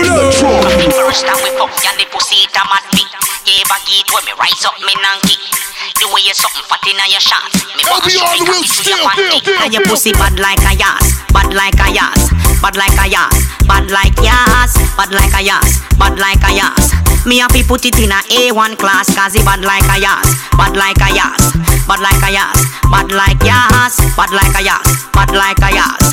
First 0.94 1.26
time 1.26 1.36
we 1.42 1.50
fuck, 1.58 1.70
yeah, 1.82 1.92
the 1.96 2.06
pussy 2.12 2.36
it 2.44 2.56
a 2.56 2.62
mad 2.70 2.84
me. 2.94 3.02
Yeah, 3.44 3.64
baggy 3.68 4.00
it 4.00 4.08
when 4.14 4.24
me 4.24 4.32
rise 4.38 4.64
up 4.64 4.78
me 4.80 4.94
nanky. 5.02 5.71
The 6.02 6.10
way 6.10 6.26
you 6.26 6.34
something 6.34 6.66
fat 6.66 6.82
inna 6.82 7.06
your 7.06 7.22
shots. 7.22 7.62
Me 7.78 7.86
want 7.86 8.02
to 8.02 8.10
show 8.10 8.26
cocky 8.26 8.66
to 8.66 8.90
your 8.90 8.98
panty. 9.06 9.38
And 9.62 9.70
your 9.70 9.86
pussy 9.86 10.10
bad 10.10 10.34
like 10.34 10.58
a 10.66 10.74
yas, 10.74 11.14
bad 11.30 11.54
like 11.54 11.78
a 11.78 11.94
yas, 11.94 12.26
bad 12.58 12.74
like 12.74 12.98
a 12.98 13.06
yas, 13.06 13.38
bad 13.70 13.86
like 13.86 14.18
yas, 14.18 14.74
bad 14.98 15.14
like 15.14 15.30
a 15.30 15.46
yas, 15.46 15.78
bad 16.02 16.18
like 16.18 16.42
a 16.42 16.50
yas. 16.58 16.90
Me 17.22 17.38
happy 17.38 17.62
put 17.62 17.86
it 17.86 17.94
in 18.02 18.10
a 18.10 18.18
A1 18.34 18.82
class, 18.82 19.14
cause 19.14 19.38
it 19.38 19.46
bad 19.46 19.62
like 19.62 19.86
a 19.94 20.02
yas, 20.02 20.26
bad 20.58 20.74
like 20.74 20.98
a 20.98 21.14
yas, 21.14 21.54
bad 21.86 22.02
like 22.02 22.18
a 22.18 22.34
yas, 22.34 22.58
bad 22.90 23.14
like 23.14 23.38
yas, 23.46 23.94
bad 24.18 24.34
like 24.34 24.58
a 24.58 24.62
yas, 24.66 25.06
bad 25.14 25.30
like 25.30 25.62
a 25.62 25.70
yas. 25.70 26.06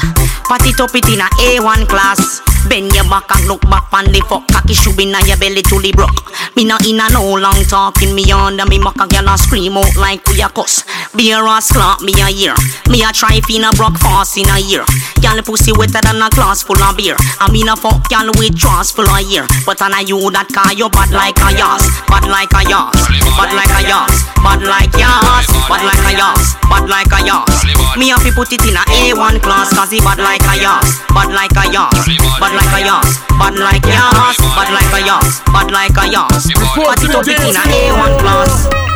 Pat 0.46 0.70
it 0.70 0.80
up 0.82 0.94
it 0.94 1.10
in 1.10 1.22
a 1.22 1.30
A1 1.50 1.90
class. 1.90 2.46
Bend 2.70 2.94
your 2.94 3.04
back 3.10 3.26
and 3.34 3.48
look 3.48 3.62
back 3.66 3.90
on 3.92 4.06
the 4.14 4.22
fuck 4.30 4.46
cocky 4.48 4.78
shoe 4.78 4.94
in 5.02 5.10
your 5.26 5.38
belly 5.42 5.66
to 5.66 5.82
the 5.82 5.92
broke. 5.92 6.30
Me 6.56 6.66
not 6.66 6.86
in 6.86 7.02
a 7.02 7.10
no 7.10 7.34
long 7.34 7.66
talking 7.66 8.14
me 8.14 8.30
under 8.32 8.66
me 8.70 8.78
maca 8.78 9.10
girl 9.10 9.26
a 9.26 9.38
scream 9.38 9.74
out 9.74 9.96
like 9.98 10.22
we 10.30 10.38
a 10.42 10.50
cuss. 10.50 10.86
Beer 11.18 11.42
a 11.42 11.58
slap 11.62 12.02
me 12.06 12.14
a 12.22 12.30
year. 12.30 12.54
Me 12.86 13.02
a 13.02 13.10
try 13.10 13.42
fin 13.42 13.66
a 13.66 13.74
broke 13.74 13.98
fast 13.98 14.38
in 14.38 14.46
a 14.54 14.62
year. 14.62 14.86
Girl 15.18 15.42
pussy 15.42 15.74
wetter 15.74 15.98
than 16.06 16.22
a 16.22 16.30
glass 16.30 16.62
full 16.62 16.78
of 16.78 16.94
beer. 16.94 17.18
I 17.42 17.50
mean 17.50 17.70
a 17.70 17.76
fuck 17.76 18.06
girl 18.06 18.30
with 18.38 18.54
trust 18.54 18.94
full 18.94 19.10
of 19.10 19.26
year. 19.26 19.50
But 19.66 19.82
on 19.82 19.98
a 19.98 20.06
you 20.06 20.22
that 20.30 20.54
car 20.54 20.70
you 20.70 20.94
bad 20.94 21.10
like 21.10 21.42
a 21.42 21.50
yas, 21.58 21.90
bad 22.06 22.30
like 22.30 22.54
a 22.54 22.62
yas, 22.70 22.94
bad 23.34 23.50
like 23.50 23.74
a 23.74 23.82
yas, 23.82 24.14
bad 24.46 24.62
like 24.62 24.94
yas, 24.94 25.50
bad 25.66 25.82
like 25.82 26.06
a 26.06 26.12
yas, 26.14 26.54
bad 26.70 26.86
like 26.86 27.14
a 27.18 27.20
yas. 27.26 27.66
Me 27.98 28.14
have 28.14 28.22
to 28.22 28.30
put 28.38 28.54
it 28.54 28.62
in 28.62 28.78
a 28.78 28.84
A1 29.10 29.42
class 29.42 29.74
cause 29.74 29.90
he 29.90 29.98
bad 30.06 30.22
like 30.22 30.46
a 30.46 30.54
yas, 30.62 31.02
bad 31.18 31.34
like 31.34 31.58
a 31.58 31.66
yas, 31.74 32.06
bad 32.38 32.54
like 32.60 32.82
a 32.82 32.86
yas, 32.86 33.20
bad 33.40 33.56
like 33.56 33.86
yas, 33.86 34.38
bad 34.56 34.74
like 34.74 34.94
a 34.94 35.06
yas, 35.06 35.42
bad 35.48 35.72
like 35.72 35.98
a 35.98 36.12
yas. 36.12 36.52
Put 36.76 37.04
it 37.04 37.16
up 37.16 37.28
it 37.28 37.40
in 37.40 37.56
a 37.56 37.64
A1 37.64 38.20
class. 38.20 38.89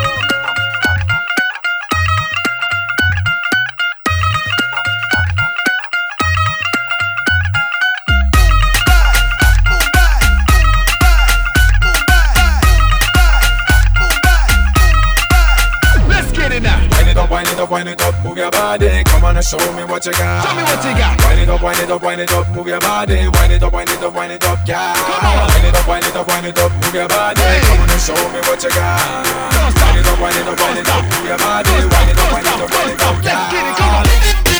move 18.33 18.41
your 18.41 18.51
body. 18.51 19.03
Come 19.05 19.23
on 19.25 19.37
and 19.37 19.45
show 19.45 19.61
me 19.77 19.85
what 19.85 20.05
you 20.05 20.11
got. 20.13 20.41
Show 20.41 20.55
me 20.57 20.63
what 20.65 20.81
you 20.81 20.93
got. 20.97 21.21
Wind 21.21 21.41
it 21.41 21.49
up, 21.49 21.61
wind 21.61 21.79
it 21.79 21.91
up, 21.91 22.01
wind 22.01 22.21
it 22.21 22.31
up, 22.33 22.49
move 22.49 22.67
your 22.67 22.79
body. 22.79 23.29
Wind 23.29 23.53
it 23.53 23.61
up, 23.61 23.73
wind 23.73 23.89
it 23.89 24.01
up, 24.01 24.15
wind 24.15 24.31
it 24.33 24.43
up, 24.43 24.59
yeah. 24.65 24.93
Come 24.97 25.21
on. 25.21 25.47
Wind 25.53 25.65
it 25.69 25.75
up, 25.77 25.87
wind 25.87 26.05
it 26.05 26.15
up, 26.15 26.27
wind 26.27 26.45
it 26.47 26.57
up, 26.57 26.71
move 26.73 26.95
your 26.95 27.07
body. 27.07 27.41
Hey. 27.41 27.61
Come 27.61 27.81
on 27.81 27.89
and 27.93 28.01
show 28.01 28.17
me 28.33 28.41
what 28.49 28.63
you 28.63 28.71
got. 28.73 29.25
Don't 29.53 29.71
stop. 29.77 29.93
Wind 29.93 30.01
it 30.01 30.09
up, 30.09 30.17
wind 30.17 30.37
it 30.37 30.47
up, 30.49 30.57
wind 30.57 30.77
it 30.81 30.89
up, 30.89 31.03
move 31.05 31.25
your 31.29 31.37
body. 31.37 31.69
Wind 31.69 32.09
it 32.09 32.17
up, 32.17 32.33
wind 32.33 32.47
it 32.47 32.57
up, 32.57 32.69
wind 32.73 32.89
it 32.89 33.01
up, 33.05 33.17
yeah. 33.21 33.37
Let's 33.37 33.53
get 33.53 33.65
it, 33.69 33.77
come 33.77 34.49
on. 34.49 34.52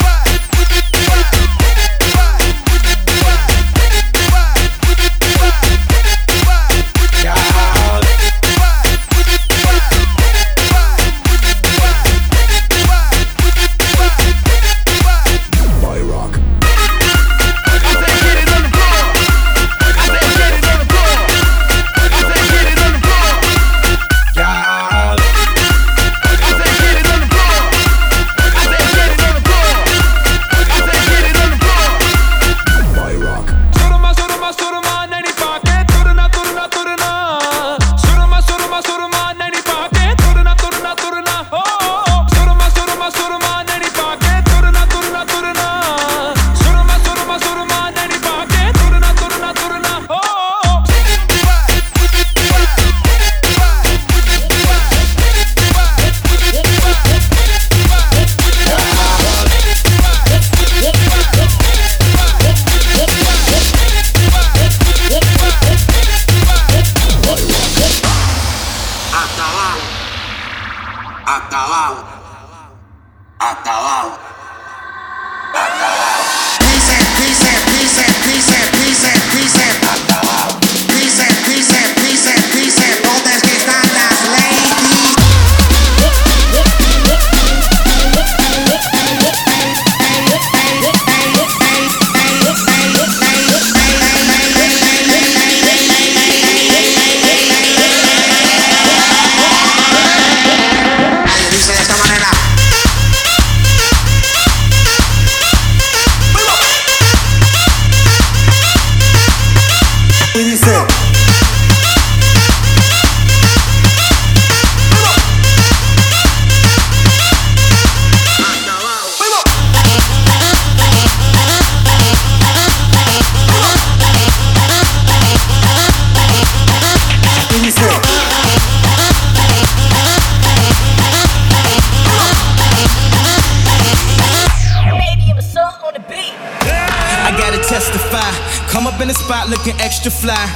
looking 139.64 139.80
extra 139.80 140.10
fly. 140.10 140.46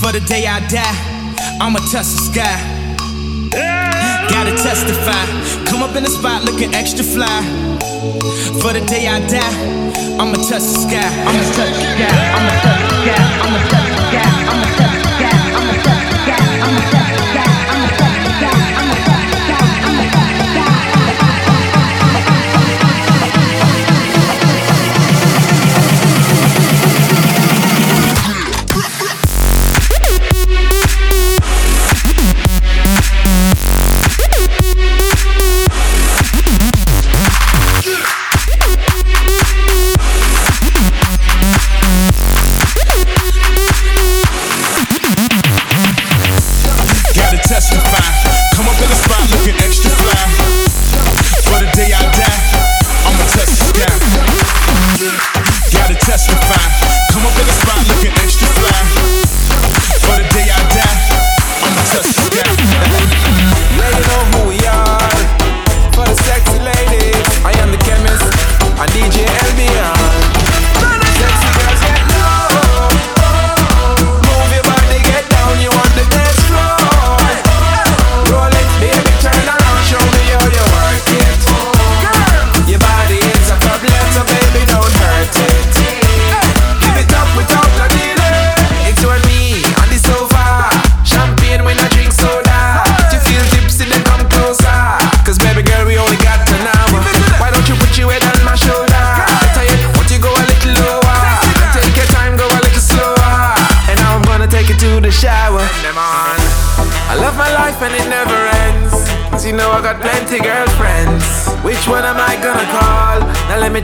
For 0.00 0.12
the 0.12 0.20
day 0.20 0.46
I 0.46 0.60
die, 0.68 1.58
I'ma 1.60 1.80
touch 1.90 2.06
the 2.06 2.30
sky. 2.30 2.58
Gotta 4.30 4.52
testify. 4.52 5.24
Come 5.66 5.82
up 5.82 5.96
in 5.96 6.04
the 6.04 6.10
spot 6.10 6.44
looking 6.44 6.72
extra 6.74 7.04
fly. 7.04 7.42
For 8.62 8.72
the 8.72 8.84
day 8.86 9.08
I 9.08 9.18
die, 9.26 9.40
I'ma 10.20 10.36
touch 10.46 10.62
the 10.62 10.78
sky. 10.86 11.10
I'ma 11.26 11.42
touch 11.56 11.74
the 11.74 11.86
sky. 11.90 12.06
I'ma 12.38 12.54
touch 12.62 12.82
the 12.86 13.02
sky. 13.02 13.18
I'ma 13.42 13.58
touch 13.66 13.90
the 13.90 14.02
sky. 14.06 14.30
I'ma 14.46 14.66
touch 14.78 14.94
the 14.94 15.10
sky. 15.10 15.42
I'ma 15.58 15.58
touch 15.58 15.58
the 15.58 15.58
sky. 15.58 15.58
I'ma 15.58 15.74
touch 15.82 16.04
the 16.06 16.18
sky. 16.22 16.54
I'ma 16.62 16.82
touch 16.92 17.10
the 17.10 17.26
sky. 17.98 18.07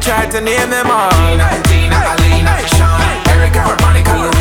Tried 0.04 0.30
to 0.32 0.40
name 0.42 0.68
them 0.68 0.90
all. 0.90 1.08
Tina, 1.64 1.96
Alina, 2.12 2.60
Sean, 2.76 3.00
Erica, 3.32 3.64
Monica, 3.80 4.33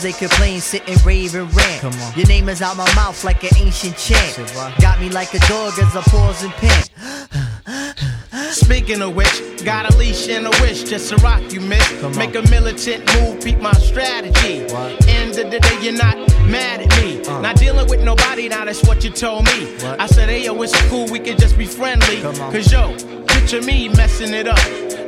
My 0.00 0.04
they 0.04 0.12
complain, 0.12 0.60
sit 0.60 0.88
and 0.88 1.04
rave 1.04 1.34
and 1.34 1.54
rant. 1.54 1.80
Come 1.82 1.92
on. 1.92 2.14
Your 2.14 2.26
name 2.26 2.48
is 2.48 2.62
out 2.62 2.74
my 2.74 2.90
mouth 2.94 3.22
like 3.22 3.44
an 3.44 3.50
ancient 3.58 3.98
chant. 3.98 4.34
Got 4.80 4.98
me 4.98 5.10
like 5.10 5.34
a 5.34 5.38
dog 5.40 5.78
as 5.78 5.94
I 5.94 6.00
pause 6.02 6.42
and 6.42 6.52
pant. 6.52 6.90
Speaking 8.54 9.02
of 9.02 9.14
which, 9.14 9.62
got 9.62 9.92
a 9.92 9.96
leash 9.98 10.26
and 10.28 10.46
a 10.46 10.50
wish 10.62 10.84
just 10.84 11.10
to 11.10 11.16
rock 11.16 11.42
you, 11.52 11.60
miss. 11.60 12.16
Make 12.16 12.34
a 12.34 12.40
militant 12.48 13.04
move, 13.14 13.44
peep 13.44 13.58
my 13.58 13.72
strategy. 13.72 14.60
End 15.06 15.36
of 15.38 15.50
the 15.50 15.60
day, 15.60 15.82
you're 15.82 15.92
not 15.92 16.16
mad 16.46 16.80
at 16.80 17.02
me. 17.02 17.20
Not 17.42 17.56
dealing 17.56 17.86
with 17.86 18.02
nobody, 18.02 18.48
now 18.48 18.64
that's 18.64 18.82
what 18.84 19.04
you 19.04 19.10
told 19.10 19.44
me. 19.44 19.76
I 19.84 20.06
said, 20.06 20.30
hey, 20.30 20.44
yo, 20.44 20.62
it's 20.62 20.80
cool, 20.88 21.10
we 21.10 21.18
can 21.18 21.38
just 21.38 21.58
be 21.58 21.66
friendly. 21.66 22.22
Cause 22.22 22.72
yo, 22.72 22.96
picture 23.26 23.60
me 23.60 23.90
messing 23.90 24.32
it 24.32 24.48
up. 24.48 24.58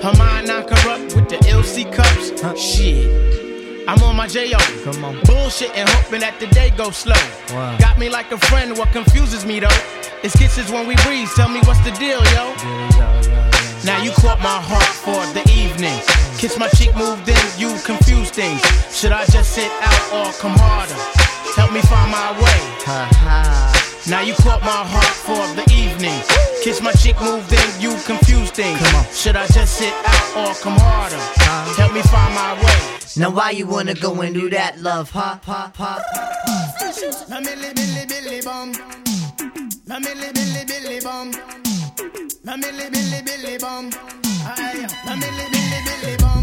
Her 0.03 0.12
mind 0.18 0.49
not 0.49 0.66
corrupt 0.66 1.16
with 1.16 1.30
the 1.30 1.36
LC 1.47 1.90
cups. 1.90 2.43
Huh? 2.43 2.55
Shit. 2.57 3.41
I'm 3.89 4.01
on 4.03 4.16
my 4.16 4.28
J.O. 4.28 4.59
Come 4.85 5.05
on. 5.05 5.20
Bullshit 5.24 5.74
and 5.76 5.89
hoping 5.89 6.20
that 6.20 6.39
the 6.39 6.47
day 6.49 6.70
goes 6.70 6.97
slow. 6.97 7.18
Wow. 7.51 7.76
Got 7.78 7.99
me 7.99 8.09
like 8.09 8.30
a 8.30 8.39
friend, 8.39 8.76
what 8.78 8.93
confuses 8.93 9.45
me 9.45 9.61
though? 9.61 9.78
It's 10.22 10.37
kisses 10.39 10.70
when 10.70 10.87
we 10.87 10.95
breathe, 11.03 11.28
tell 11.35 11.49
me 11.49 11.61
what's 11.66 11.83
the 11.83 11.91
deal, 11.99 12.22
yo? 12.30 12.55
Now 13.85 13.99
you 13.99 14.12
caught 14.22 14.39
my 14.39 14.62
heart 14.62 14.87
for 15.03 15.18
the 15.35 15.43
evening. 15.51 15.99
Kiss 16.39 16.57
my 16.59 16.68
cheek, 16.78 16.95
moved 16.95 17.28
in, 17.28 17.43
you 17.59 17.74
confuse 17.83 18.30
things. 18.30 18.62
Should 18.95 19.11
I 19.11 19.26
just 19.26 19.51
sit 19.51 19.70
out 19.83 20.03
or 20.14 20.33
come 20.39 20.55
harder? 20.55 20.95
Help 21.59 21.72
me 21.72 21.83
find 21.83 22.11
my 22.11 22.30
way. 22.39 22.61
Now 24.09 24.20
you 24.22 24.35
caught 24.35 24.62
my 24.62 24.87
heart 24.87 25.14
for 25.26 25.43
the 25.59 25.66
evening. 25.74 26.22
Kiss 26.62 26.80
my 26.80 26.92
cheek, 26.92 27.20
moved 27.20 27.52
in, 27.52 27.80
you 27.80 27.90
confuse 28.06 28.50
things. 28.52 28.78
Should 29.20 29.34
I 29.34 29.46
just 29.48 29.78
sit 29.78 29.92
out 30.06 30.36
or 30.36 30.54
come 30.62 30.78
harder? 30.78 31.16
Uh-huh. 31.16 31.74
Help 31.74 31.92
me 31.92 32.02
find 32.02 32.32
my 32.34 32.54
way. 32.62 32.98
Now 33.16 33.30
why 33.30 33.50
you 33.50 33.66
wanna 33.66 33.94
go 33.94 34.20
and 34.20 34.32
do 34.32 34.48
that, 34.50 34.78
love, 34.80 35.10
huh? 35.10 35.38
huh, 35.42 35.70
huh, 35.74 36.00
milli 37.42 37.74
billy 37.74 38.06
billy 38.06 38.40
bum. 38.42 38.72
Na 39.86 39.98
milli 39.98 40.32
billy 40.32 40.64
billy 40.64 41.00
bum. 41.00 41.30
Na 42.44 42.56
milli 42.56 42.86
billy 42.92 43.22
billy 43.26 43.58
bum. 43.58 43.90
Aye. 44.46 44.86
Na 45.06 45.12
milli 45.16 45.46
billy 45.52 45.80
billy 45.86 46.16
bum. 46.16 46.41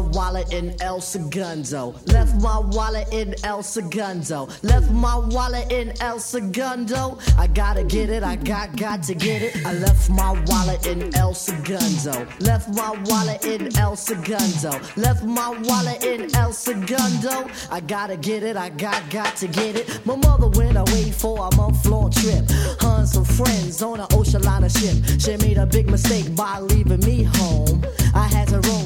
My 0.00 0.08
wallet 0.10 0.52
in 0.52 0.80
El 0.80 1.00
Segundo. 1.00 1.94
Left 2.06 2.40
my 2.40 2.58
wallet 2.58 3.12
in 3.12 3.34
El 3.44 3.62
Segundo. 3.62 4.48
Left 4.62 4.90
my 4.90 5.18
wallet 5.18 5.72
in 5.72 5.92
El 6.00 6.20
Segundo. 6.20 7.18
I 7.36 7.48
gotta 7.48 7.82
get 7.82 8.10
it, 8.10 8.22
I 8.22 8.36
got 8.36 8.76
got 8.76 9.02
to 9.04 9.14
get 9.14 9.42
it. 9.42 9.66
I 9.66 9.72
left 9.74 10.08
my 10.10 10.32
wallet 10.46 10.86
in 10.86 11.14
El 11.16 11.34
Segundo. 11.34 12.26
Left 12.40 12.68
my 12.68 12.90
wallet 13.06 13.44
in 13.44 13.76
El 13.76 13.96
Segundo. 13.96 14.70
Left 14.96 15.24
my 15.24 15.50
wallet 15.64 16.04
in 16.04 16.34
El 16.36 16.52
Segundo. 16.52 17.48
I 17.70 17.80
gotta 17.80 18.16
get 18.16 18.42
it, 18.42 18.56
I 18.56 18.68
got 18.70 19.02
got 19.10 19.34
to 19.36 19.48
get 19.48 19.74
it. 19.74 20.06
My 20.06 20.16
mother 20.16 20.48
went 20.48 20.76
away 20.76 21.10
for 21.10 21.48
a 21.48 21.56
month 21.56 21.84
long 21.86 22.10
trip. 22.10 22.44
And 22.82 23.08
some 23.08 23.24
friends 23.24 23.82
on 23.82 24.00
an 24.00 24.06
ocean 24.12 24.42
liner 24.42 24.68
ship. 24.68 24.96
She 25.18 25.36
made 25.38 25.58
a 25.58 25.66
big 25.66 25.90
mistake 25.90 26.36
by 26.36 26.60
leaving 26.60 27.00
me 27.00 27.24
home. 27.24 27.82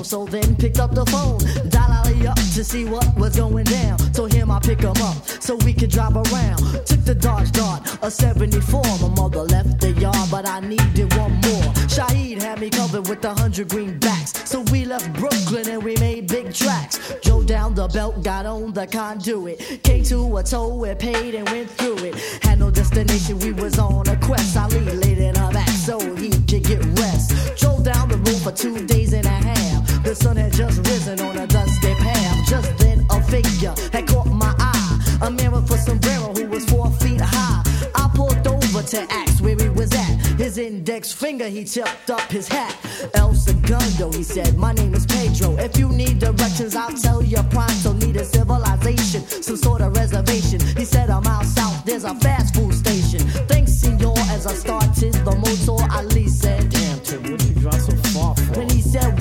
So 0.04 0.24
then 0.24 0.56
picked 0.56 0.80
up 0.80 0.94
the 0.94 1.06
phone. 1.06 1.38
Dial 1.70 2.02
Ali 2.04 2.26
up 2.26 2.36
to 2.36 2.64
see 2.64 2.84
what 2.84 3.06
was 3.16 3.36
going 3.36 3.64
down. 3.64 3.98
So 4.12 4.26
him 4.26 4.50
I 4.50 4.58
pick 4.58 4.80
him 4.80 4.96
up 5.02 5.16
so 5.40 5.56
we 5.56 5.72
could 5.72 5.90
drive 5.90 6.16
around. 6.16 6.58
Took 6.86 7.04
the 7.04 7.14
Dodge 7.14 7.52
Dart, 7.52 7.98
a 8.02 8.10
74. 8.10 8.82
My 9.00 9.08
mother 9.08 9.42
left 9.42 9.80
the 9.80 9.92
yard, 9.92 10.28
but 10.30 10.46
I 10.46 10.60
needed 10.60 11.14
one 11.14 11.32
more. 11.32 11.72
Shaheed 11.86 12.42
had 12.42 12.60
me 12.60 12.70
covered 12.70 13.08
with 13.08 13.24
a 13.24 13.34
hundred 13.34 13.68
greenbacks. 13.68 14.46
So 14.46 14.60
we 14.72 14.84
left 14.84 15.12
Brooklyn 15.14 15.68
and 15.68 15.82
we 15.82 15.96
made 15.96 16.26
big 16.26 16.52
tracks. 16.52 17.14
Drove 17.22 17.46
down 17.46 17.74
the 17.74 17.88
belt, 17.88 18.22
got 18.22 18.44
on 18.44 18.72
the 18.72 18.86
conduit. 18.86 19.82
Came 19.84 20.04
to 20.04 20.36
a 20.36 20.42
toll, 20.42 20.78
we 20.78 20.94
paid 20.94 21.34
and 21.34 21.48
went 21.48 21.70
through 21.70 21.98
it. 21.98 22.14
Had 22.42 22.58
no 22.58 22.70
destination, 22.70 23.38
we 23.38 23.52
was 23.52 23.78
on 23.78 24.08
a 24.08 24.16
quest. 24.16 24.56
Ali 24.56 24.80
laid 24.80 25.18
in 25.18 25.34
her 25.36 25.52
back 25.52 25.68
so 25.68 25.98
he 26.16 26.30
could 26.30 26.64
get 26.64 26.84
rest. 26.98 27.56
Drove 27.56 27.84
down 27.84 28.08
the 28.08 28.16
road 28.16 28.31
for 28.42 28.50
two 28.50 28.84
days 28.86 29.12
and 29.12 29.24
a 29.24 29.28
half. 29.28 30.02
The 30.02 30.14
sun 30.14 30.36
had 30.36 30.52
just 30.52 30.78
risen 30.88 31.20
on 31.20 31.36
a 31.38 31.46
dusty 31.46 31.94
path. 31.94 32.48
Just 32.48 32.76
then 32.78 33.06
a 33.10 33.22
figure 33.22 33.74
had 33.92 34.08
caught 34.08 34.26
my 34.26 34.52
eye. 34.58 35.18
A 35.22 35.30
man 35.30 35.52
with 35.52 35.70
a 35.70 35.78
sombrero 35.78 36.34
who 36.34 36.48
was 36.48 36.64
four 36.68 36.90
feet 36.92 37.20
high. 37.20 37.62
I 37.94 38.10
pulled 38.14 38.44
over 38.46 38.82
to 38.82 39.00
ask 39.12 39.42
where 39.42 39.56
he 39.56 39.68
was 39.68 39.92
at. 39.92 40.12
His 40.38 40.58
index 40.58 41.12
finger, 41.12 41.46
he 41.46 41.64
tipped 41.64 42.10
up 42.10 42.28
his 42.32 42.48
hat. 42.48 42.74
El 43.14 43.32
Segundo, 43.34 44.10
he 44.10 44.24
said, 44.24 44.58
My 44.58 44.72
name 44.72 44.94
is 44.94 45.06
Pedro. 45.06 45.56
If 45.58 45.78
you 45.78 45.88
need 45.88 46.18
directions, 46.18 46.74
I'll 46.74 46.96
tell 46.96 47.22
you 47.22 47.42
pronto. 47.44 47.92
Need 47.92 48.16
a 48.16 48.24
civilization, 48.24 49.22
some 49.42 49.56
sort 49.56 49.82
of 49.82 49.94
reservation. 49.94 50.58
He 50.76 50.84
said, 50.84 51.10
I'm 51.10 51.26
out 51.26 51.44
south, 51.44 51.84
there's 51.84 52.04
a 52.04 52.14
fast 52.16 52.56
food 52.56 52.74
station. 52.74 53.20
Thanks, 53.46 53.72
senor, 53.72 54.18
as 54.30 54.46
I 54.46 54.54
started 54.54 55.14
the 55.14 55.36
motor. 55.36 55.78
Ali 55.94 56.26
said, 56.26 56.68
Damn, 56.70 56.98
Tip, 57.00 57.21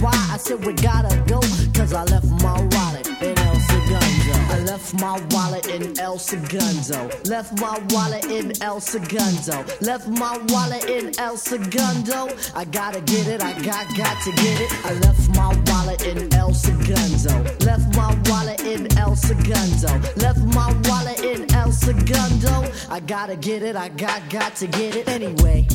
Why? 0.01 0.11
I 0.31 0.37
said, 0.37 0.65
We 0.65 0.73
gotta 0.73 1.15
go, 1.27 1.39
cause 1.77 1.93
I 1.93 2.03
left 2.05 2.25
my 2.41 2.59
wallet 2.71 3.07
in 3.21 3.37
El 3.37 3.59
Segundo. 3.59 4.33
I 4.49 4.59
left 4.65 4.99
my 4.99 5.21
wallet 5.29 5.67
in 5.67 5.99
El 5.99 6.17
Segundo. 6.17 7.07
Left 7.25 7.59
my 7.59 7.79
wallet 7.91 8.25
in 8.25 8.51
El 8.63 8.81
Segundo. 8.81 9.63
Left 9.79 10.07
my 10.07 10.39
wallet 10.49 10.85
in 10.85 11.11
El 11.19 11.37
Segundo. 11.37 12.35
I 12.55 12.65
gotta 12.65 12.99
get 13.01 13.27
it, 13.27 13.43
I 13.43 13.53
got 13.61 13.85
got 13.95 14.19
to 14.23 14.31
get 14.31 14.59
it. 14.61 14.71
I 14.85 14.93
left 15.05 15.29
my 15.35 15.53
wallet 15.67 16.01
in 16.07 16.33
El 16.33 16.51
Segundo. 16.55 17.43
Left 17.63 17.95
my 17.95 18.17
wallet 18.25 18.61
in 18.61 18.91
El 18.97 19.15
Segundo. 19.15 20.01
Left 20.17 20.39
my 20.55 20.73
wallet 20.85 21.19
in 21.23 21.53
El 21.53 21.71
Segundo. 21.71 22.71
I 22.89 23.01
gotta 23.01 23.35
get 23.35 23.61
it, 23.61 23.75
I 23.75 23.89
got 23.89 24.27
got 24.31 24.55
to 24.55 24.65
get 24.65 24.95
it 24.95 25.07
anyway. 25.07 25.67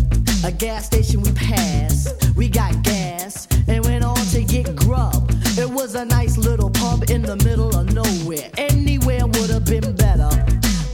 A 0.44 0.50
gas 0.50 0.86
station 0.86 1.22
we 1.22 1.30
passed, 1.30 2.34
we 2.36 2.48
got 2.48 2.82
gas 2.82 3.46
get 4.62 4.76
grub. 4.76 5.30
It 5.58 5.68
was 5.68 5.94
a 5.94 6.04
nice 6.04 6.36
little 6.36 6.70
pub 6.70 7.10
in 7.10 7.22
the 7.22 7.36
middle 7.36 7.74
of 7.76 7.92
nowhere. 7.92 8.50
Anywhere 8.56 9.26
would 9.26 9.50
have 9.50 9.64
been 9.64 9.94
better. 9.94 10.30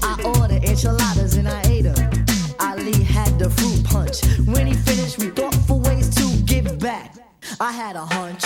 I 0.03 0.15
ordered 0.25 0.65
enchiladas 0.65 1.37
and 1.37 1.49
I 1.49 1.61
ate 1.67 1.83
them. 1.83 2.11
Ali 2.59 3.03
had 3.03 3.39
the 3.39 3.51
fruit 3.51 3.85
punch. 3.85 4.25
When 4.47 4.67
he 4.67 4.75
finished, 4.75 5.19
we 5.19 5.31
thought 5.31 5.55
for 5.67 5.79
ways 5.79 6.09
to 6.17 6.27
give 6.45 6.79
back. 6.79 7.15
I 7.61 7.73
had 7.73 7.97
a 7.97 8.05
hunch. 8.05 8.45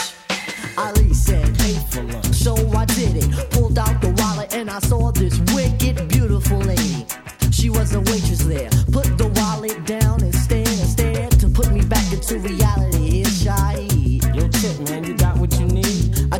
Ali 0.77 1.15
said, 1.15 1.47
pay 1.59 1.75
for 1.91 2.03
lunch. 2.03 2.35
So 2.35 2.55
I 2.73 2.85
did 2.85 3.17
it. 3.17 3.51
Pulled 3.51 3.79
out 3.79 4.01
the 4.03 4.13
wallet 4.21 4.55
and 4.55 4.69
I 4.69 4.81
saw 4.81 5.13
this 5.13 5.39
wicked, 5.55 6.09
beautiful 6.09 6.59
lady. 6.59 7.07
She 7.51 7.71
was 7.71 7.95
a 7.95 8.01
waitress 8.01 8.45
there. 8.45 8.71
Put 8.93 9.17
the 9.17 9.29
wallet 9.41 9.87
down 9.87 10.23
and 10.23 10.35
stared 10.35 10.69
and 10.69 10.91
stared 10.97 11.33
to 11.41 11.49
put 11.49 11.73
me 11.73 11.83
back 11.83 12.13
into 12.13 12.39
reality. 12.39 13.23
Here, 13.23 13.25
shy 13.25 13.86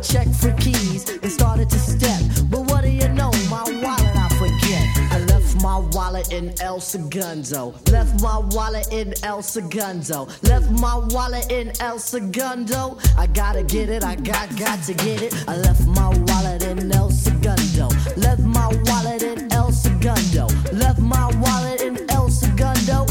checked 0.07 0.35
for 0.35 0.51
keys 0.53 1.09
and 1.09 1.31
started 1.31 1.69
to 1.69 1.79
step. 1.79 2.21
But 2.49 2.61
what 2.71 2.83
do 2.83 2.89
you 2.89 3.09
know? 3.09 3.31
My 3.49 3.63
wallet 3.83 4.15
I 4.15 4.29
forget. 4.39 4.85
I 5.11 5.19
left 5.25 5.61
my 5.61 5.79
wallet 5.91 6.31
in 6.31 6.53
El 6.61 6.79
Segundo. 6.79 7.73
Left 7.91 8.21
my 8.21 8.39
wallet 8.51 8.87
in 8.91 9.13
El 9.23 9.41
Segundo. 9.41 10.27
Left 10.43 10.69
my 10.71 10.97
wallet 11.09 11.51
in 11.51 11.71
El 11.81 11.99
Segundo. 11.99 12.97
I 13.17 13.27
gotta 13.27 13.63
get 13.63 13.89
it, 13.89 14.03
I 14.03 14.15
got 14.15 14.55
got 14.57 14.81
to 14.83 14.93
get 14.93 15.21
it. 15.21 15.33
I 15.47 15.57
left 15.57 15.85
my 15.87 16.09
wallet 16.27 16.63
in 16.63 16.91
El 16.91 17.09
Segundo. 17.09 17.89
Left 18.15 18.41
my 18.41 18.67
wallet 18.85 19.23
in 19.23 19.51
El 19.51 19.71
Segundo. 19.71 20.47
Left 20.71 20.99
my 20.99 21.27
wallet 21.41 21.81
in 21.81 22.09
El 22.11 22.29
Segundo. 22.29 23.05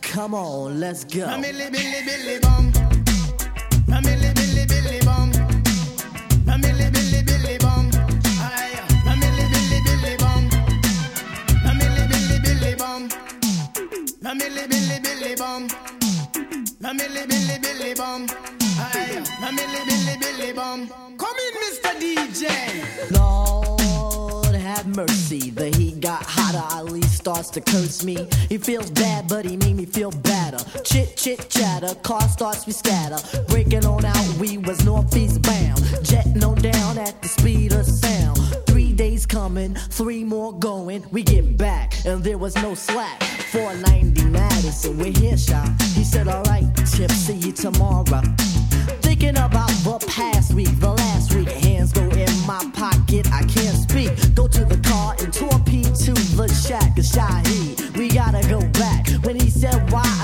Come 0.00 0.34
on, 0.34 0.80
let's 0.80 1.04
go. 1.04 1.26
Billy, 1.40 1.70
Billy, 1.70 2.02
Billy. 2.04 2.69
Billy, 14.22 14.66
Billy, 14.68 15.00
Billy, 15.02 15.34
bum. 15.34 15.66
Billy, 16.80 17.26
Billy, 17.26 17.58
Billy, 17.58 17.94
bum. 17.94 18.26
Aye. 18.78 19.24
Billy, 19.56 19.80
Billy, 19.86 20.16
Billy, 20.20 20.52
bum. 20.52 20.88
Come 21.16 21.36
in, 21.46 21.54
Mr. 21.64 21.90
DJ. 21.98 23.18
Lord 23.18 24.54
have 24.54 24.86
mercy. 24.94 25.50
The 25.50 25.74
heat 25.74 26.00
got 26.00 26.22
hotter. 26.22 26.62
Ali 26.76 27.00
starts 27.02 27.48
to 27.50 27.62
curse 27.62 28.04
me. 28.04 28.28
He 28.50 28.58
feels 28.58 28.90
bad, 28.90 29.26
but 29.26 29.46
he 29.46 29.56
made 29.56 29.76
me 29.76 29.86
feel 29.86 30.10
better. 30.10 30.58
Chit 30.82 31.16
chit 31.16 31.48
chatter, 31.48 31.94
car 32.02 32.28
starts 32.28 32.66
we 32.66 32.74
scatter. 32.74 33.16
Breaking 33.48 33.86
on 33.86 34.04
out, 34.04 34.34
we 34.38 34.58
was 34.58 34.84
northeast 34.84 35.40
bound. 35.40 35.82
Jetting 36.02 36.44
on 36.44 36.56
down 36.56 36.98
at 36.98 37.22
the 37.22 37.28
speed 37.28 37.72
of 37.72 37.86
sound. 37.86 38.38
Three 39.20 39.38
coming, 39.38 39.74
three 39.74 40.24
more 40.24 40.52
going. 40.58 41.04
We 41.10 41.22
get 41.22 41.58
back, 41.58 41.92
and 42.06 42.24
there 42.24 42.38
was 42.38 42.54
no 42.56 42.74
slack. 42.74 43.22
490 43.52 44.24
Madison, 44.30 44.96
we're 44.96 45.12
here, 45.12 45.36
shy. 45.36 45.66
He 45.94 46.04
said, 46.04 46.26
Alright, 46.26 46.64
Chip, 46.90 47.10
see 47.10 47.34
you 47.34 47.52
tomorrow. 47.52 48.04
Thinking 49.02 49.36
about 49.36 49.68
the 49.84 50.04
past 50.08 50.54
week, 50.54 50.70
the 50.80 50.92
last 50.92 51.34
week. 51.34 51.48
Hands 51.48 51.92
go 51.92 52.02
in 52.02 52.30
my 52.46 52.64
pocket, 52.72 53.30
I 53.32 53.42
can't 53.42 53.76
speak. 53.76 54.10
Go 54.34 54.48
to 54.48 54.64
the 54.64 54.78
car 54.88 55.16
and 55.20 55.32
torpedo 55.32 55.92
to 55.94 56.12
the 56.14 56.48
shack 56.48 56.96
of 56.96 57.04
Shaheed. 57.04 57.96
We 57.98 58.08
gotta 58.08 58.46
go 58.48 58.60
back. 58.78 59.08
When 59.24 59.38
he 59.38 59.50
said 59.50 59.90
why, 59.90 60.19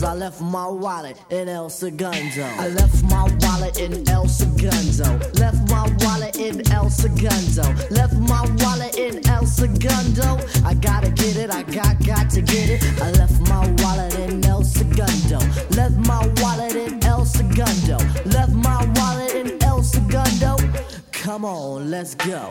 Cause 0.00 0.08
I 0.08 0.14
left 0.14 0.40
my 0.40 0.66
wallet 0.66 1.22
in 1.28 1.46
El 1.46 1.68
Segundo. 1.68 2.42
I 2.56 2.68
left 2.68 3.02
my 3.02 3.24
wallet 3.40 3.78
in 3.78 4.08
El 4.08 4.26
Segundo. 4.28 5.18
Left 5.34 5.68
my 5.68 5.94
wallet 6.00 6.38
in 6.38 6.62
El 6.72 6.88
Segundo. 6.88 7.64
Left 7.90 8.14
my 8.14 8.48
wallet 8.60 8.96
in 8.96 9.20
El 9.28 9.44
Segundo. 9.44 10.38
I 10.64 10.72
gotta 10.72 11.10
get 11.10 11.36
it, 11.36 11.50
I 11.50 11.64
got 11.64 12.02
got 12.02 12.30
to 12.30 12.40
get 12.40 12.70
it. 12.70 12.82
I 13.02 13.10
left 13.10 13.46
my 13.46 13.70
wallet 13.82 14.18
in 14.20 14.42
El 14.46 14.64
Segundo. 14.64 15.38
Left 15.76 15.96
my 16.06 16.26
wallet 16.40 16.76
in 16.76 17.04
El 17.04 17.26
Segundo. 17.26 17.98
Left 18.24 18.52
my 18.52 18.82
wallet 18.96 19.34
in 19.34 19.62
El 19.62 19.82
Segundo. 19.82 20.56
Come 21.12 21.44
on, 21.44 21.90
let's 21.90 22.14
go. 22.14 22.48